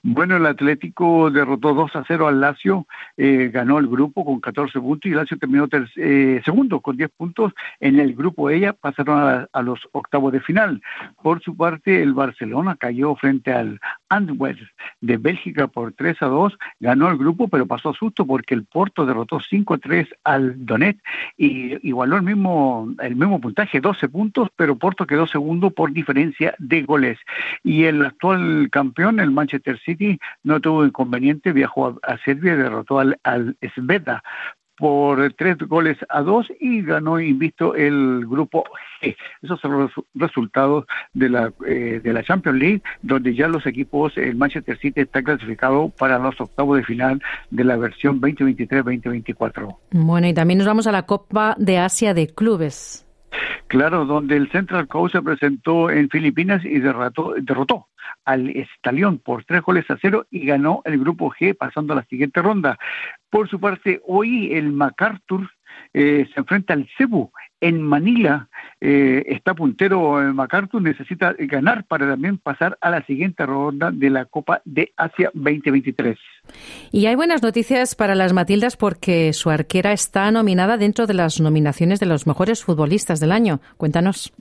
[0.03, 4.81] Bueno, el Atlético derrotó 2 a 0 al Lazio, eh, ganó el grupo con 14
[4.81, 7.53] puntos y Lazio terminó eh, segundo con 10 puntos.
[7.81, 10.81] En el grupo ella pasaron a, los octavos de final.
[11.23, 14.59] Por su parte, el Barcelona cayó frente al Antwerp
[15.01, 19.05] de Bélgica por 3 a 2, ganó el grupo, pero pasó susto porque el Porto
[19.05, 20.99] derrotó 5 a 3 al Donet
[21.37, 26.55] y igualó el mismo, el mismo puntaje, 12 puntos, pero Porto quedó segundo por diferencia
[26.59, 27.19] de goles.
[27.63, 32.99] Y el actual campeón, el Manchester City, no tuvo inconveniente, viajó a, Serbia y derrotó
[32.99, 34.23] al, al Sveta
[34.79, 38.65] por tres goles a dos y ganó invisto el grupo
[39.03, 39.17] G.
[39.43, 44.17] Esos son los resultados de la, eh, de la Champions League, donde ya los equipos,
[44.17, 49.77] el Manchester City está clasificado para los octavos de final de la versión 2023-2024.
[49.91, 53.05] Bueno, y también nos vamos a la Copa de Asia de Clubes.
[53.67, 57.88] Claro, donde el Central Coast se presentó en Filipinas y derrotó, derrotó
[58.25, 62.05] al Estalión por tres goles a cero y ganó el grupo G pasando a la
[62.05, 62.79] siguiente ronda.
[63.31, 65.49] Por su parte, hoy el MacArthur
[65.93, 67.31] eh, se enfrenta al Cebu
[67.61, 68.49] en Manila.
[68.81, 74.11] Eh, está puntero eh, MacArthur, necesita ganar para también pasar a la siguiente ronda de
[74.11, 76.19] la Copa de Asia 2023.
[76.93, 81.41] Y hay buenas noticias para las Matildas porque su arquera está nominada dentro de las
[81.41, 83.61] nominaciones de los mejores futbolistas del año.
[83.77, 84.33] Cuéntanos.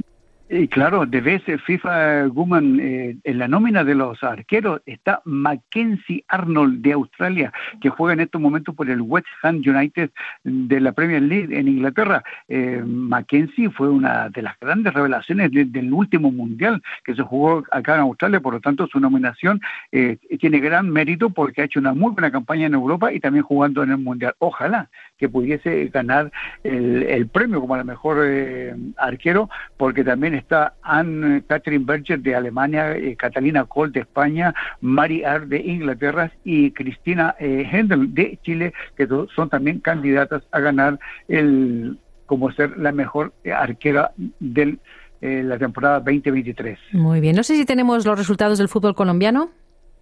[0.50, 6.24] Y claro, de vez FIFA Woman eh, en la nómina de los arqueros está Mackenzie
[6.30, 10.10] Arnold de Australia, que juega en estos momentos por el West Ham United
[10.46, 12.24] de la Premier League en Inglaterra.
[12.48, 17.96] Eh, Mackenzie fue una de las grandes revelaciones del último mundial que se jugó acá
[17.96, 19.60] en Australia, por lo tanto su nominación
[19.92, 23.44] eh, tiene gran mérito porque ha hecho una muy buena campaña en Europa y también
[23.44, 24.34] jugando en el mundial.
[24.40, 26.32] Ojalá que pudiese ganar
[26.64, 32.96] el, premio como el mejor eh, arquero, porque también está Anne Catherine Berger de Alemania,
[32.96, 38.74] eh, Catalina Kohl de España, Mari Ar de Inglaterra y Cristina eh, Hendel de Chile,
[38.96, 44.78] que son también candidatas a ganar el como ser la mejor arquera de
[45.22, 46.78] la temporada 2023.
[46.92, 49.50] Muy bien, no sé si tenemos los resultados del fútbol colombiano.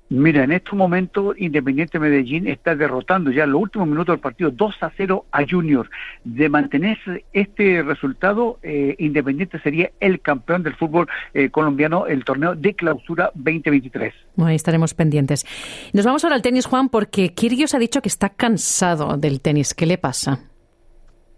[0.10, 4.52] Mira, en estos momentos Independiente Medellín está derrotando ya en los últimos minutos del partido
[4.52, 5.90] 2 a 0 a Junior.
[6.24, 12.56] De mantenerse este resultado, eh, Independiente sería el campeón del fútbol eh, colombiano, el torneo
[12.56, 14.14] de clausura 2023.
[14.36, 15.46] Bueno, ahí estaremos pendientes.
[15.94, 19.74] Nos vamos ahora al tenis, Juan, porque Kyrgios ha dicho que está cansado del tenis.
[19.74, 20.40] ¿Qué le pasa?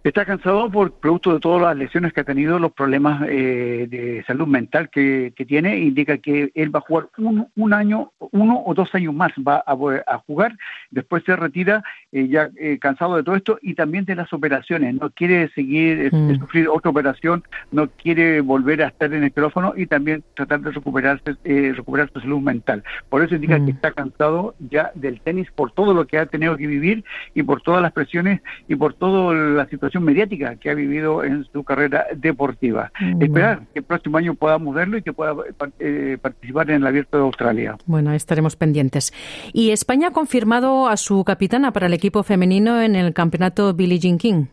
[0.07, 4.23] Está cansado por producto de todas las lesiones que ha tenido, los problemas eh, de
[4.25, 8.73] salud mental que, tiene, indica que él va a jugar un, un año, uno o
[8.73, 10.55] dos años más va a, jugar,
[10.91, 11.83] después se retira
[12.13, 16.09] eh, ya eh, cansado de todo esto y también de las operaciones, no quiere seguir
[16.13, 16.39] mm.
[16.39, 17.43] sufrir otra operación,
[17.73, 22.21] no quiere volver a estar en el micrófono y también tratar de recuperarse, recuperar su
[22.21, 22.81] salud mental.
[23.09, 23.75] Por eso indica que mm.
[23.75, 27.03] está cansado ya del tenis por todo lo que ha tenido que vivir
[27.35, 28.39] y por todas las presiones
[28.69, 32.91] y por toda la situación mediática que ha vivido en su carrera deportiva.
[32.99, 35.35] Mm, Esperar que el próximo año podamos verlo y que pueda
[35.79, 37.77] eh, participar en el Abierto de Australia.
[37.85, 39.13] Bueno, estaremos pendientes.
[39.53, 43.99] ¿Y España ha confirmado a su capitana para el equipo femenino en el campeonato Billie
[43.99, 44.45] Jean King?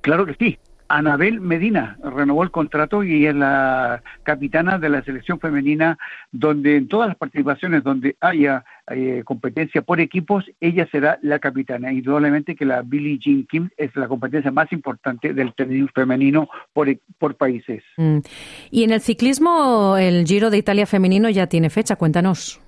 [0.00, 0.58] Claro que sí.
[0.88, 5.98] Anabel Medina renovó el contrato y es la capitana de la selección femenina,
[6.32, 11.92] donde en todas las participaciones donde haya eh, competencia por equipos, ella será la capitana.
[11.92, 16.88] Indudablemente que la Billie Jean Kim es la competencia más importante del tenis femenino por,
[17.18, 17.82] por países.
[17.96, 18.18] Mm.
[18.70, 22.60] Y en el ciclismo, el Giro de Italia femenino ya tiene fecha, cuéntanos.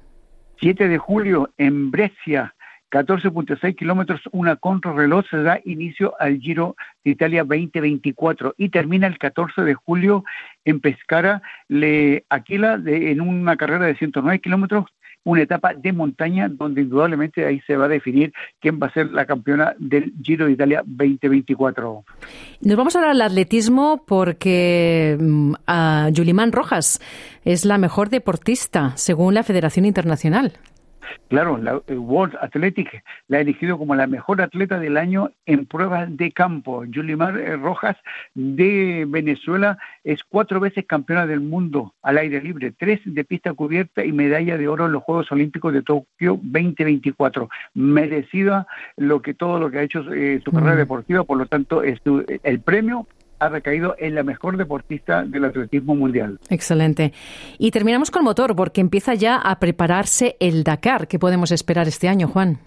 [0.61, 2.55] 7 de julio en Brescia
[2.91, 9.17] 14.6 kilómetros, una contrarreloj, se da inicio al Giro de Italia 2024 y termina el
[9.17, 10.25] 14 de julio
[10.65, 14.87] en Pescara, le Aquila, de, en una carrera de 109 kilómetros,
[15.25, 19.11] una etapa de montaña donde indudablemente ahí se va a definir quién va a ser
[19.11, 22.05] la campeona del Giro de Italia 2024.
[22.63, 27.01] Nos vamos ahora al atletismo porque mm, a Yulimán Rojas
[27.45, 30.55] es la mejor deportista según la Federación Internacional.
[31.29, 35.67] Claro, la eh, World Athletic la ha elegido como la mejor atleta del año en
[35.67, 36.85] pruebas de campo.
[36.85, 37.97] Yulimar eh, Rojas
[38.35, 44.05] de Venezuela es cuatro veces campeona del mundo al aire libre, tres de pista cubierta
[44.05, 47.49] y medalla de oro en los Juegos Olímpicos de Tokio 2024.
[47.75, 51.83] Merecida lo que todo lo que ha hecho eh, su carrera deportiva, por lo tanto,
[51.83, 52.01] es
[52.43, 53.07] el premio
[53.41, 56.39] ha recaído en la mejor deportista del atletismo mundial.
[56.51, 57.13] Excelente.
[57.59, 61.09] Y terminamos con motor, porque empieza ya a prepararse el Dakar.
[61.09, 62.59] ¿Qué podemos esperar este año, Juan?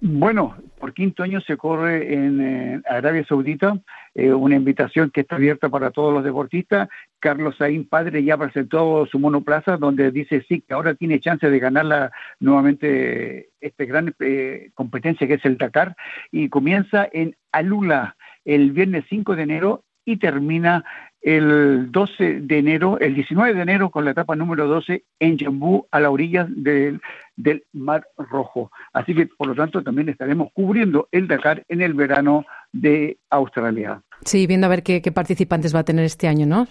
[0.00, 3.78] Bueno, por quinto año se corre en eh, Arabia Saudita,
[4.14, 6.88] eh, una invitación que está abierta para todos los deportistas.
[7.20, 11.58] Carlos Saín, padre, ya presentó su monoplaza, donde dice sí, que ahora tiene chance de
[11.58, 12.10] ganarla
[12.40, 15.94] nuevamente esta gran eh, competencia que es el Dakar,
[16.32, 20.84] y comienza en Alula el viernes 5 de enero y termina
[21.22, 25.86] el 12 de enero, el 19 de enero con la etapa número 12 en Jambú,
[25.90, 27.00] a la orilla del,
[27.36, 28.70] del Mar Rojo.
[28.92, 34.02] Así que, por lo tanto, también estaremos cubriendo el Dakar en el verano de Australia.
[34.24, 36.66] Sí, viendo a ver qué, participantes va a tener este año, ¿no?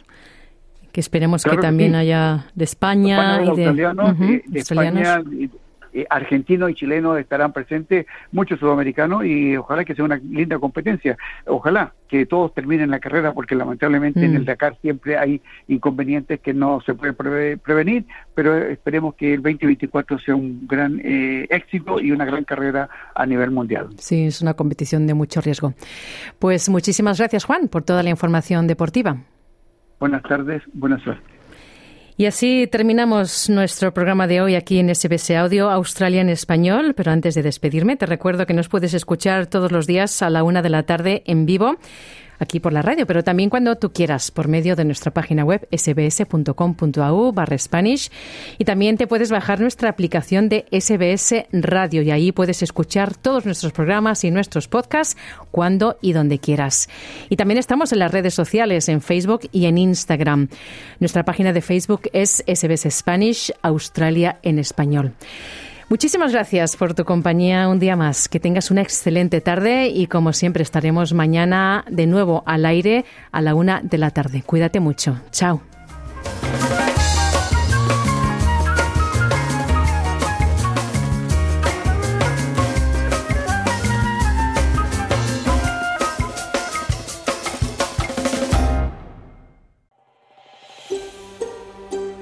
[0.91, 5.21] Que esperemos que también haya de España, y de, de, España,
[5.93, 11.17] eh, argentinos y chilenos estarán presentes, muchos sudamericanos, y ojalá que sea una linda competencia.
[11.45, 14.45] Ojalá que todos terminen la carrera, porque lamentablemente en el mm.
[14.45, 17.15] Dakar siempre hay inconvenientes que no se pueden
[17.59, 22.89] prevenir, pero esperemos que el 2024 sea un gran eh, éxito y una gran carrera
[23.13, 23.89] a nivel mundial.
[23.97, 25.73] Sí, es una competición de mucho riesgo.
[26.39, 29.17] Pues muchísimas gracias, Juan, por toda la información deportiva.
[29.99, 31.38] Buenas tardes, buenas suerte.
[32.19, 36.93] Y así terminamos nuestro programa de hoy aquí en SBS Audio Australia en Español.
[36.93, 40.43] Pero antes de despedirme, te recuerdo que nos puedes escuchar todos los días a la
[40.43, 41.77] una de la tarde en vivo
[42.39, 45.67] aquí por la radio, pero también cuando tú quieras por medio de nuestra página web
[45.71, 48.09] sbs.com.au barra Spanish
[48.57, 53.45] y también te puedes bajar nuestra aplicación de SBS Radio y ahí puedes escuchar todos
[53.45, 55.17] nuestros programas y nuestros podcasts
[55.51, 56.89] cuando y donde quieras.
[57.29, 60.49] Y también estamos en las redes sociales, en Facebook y en Instagram.
[60.99, 65.13] Nuestra página de Facebook es SBS Spanish Australia en español.
[65.89, 68.29] Muchísimas gracias por tu compañía un día más.
[68.29, 73.41] Que tengas una excelente tarde y como siempre estaremos mañana de nuevo al aire a
[73.41, 74.43] la una de la tarde.
[74.45, 75.19] Cuídate mucho.
[75.31, 75.63] Chao.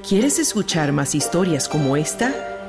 [0.07, 2.56] ¿Quieres escuchar más historias como esta?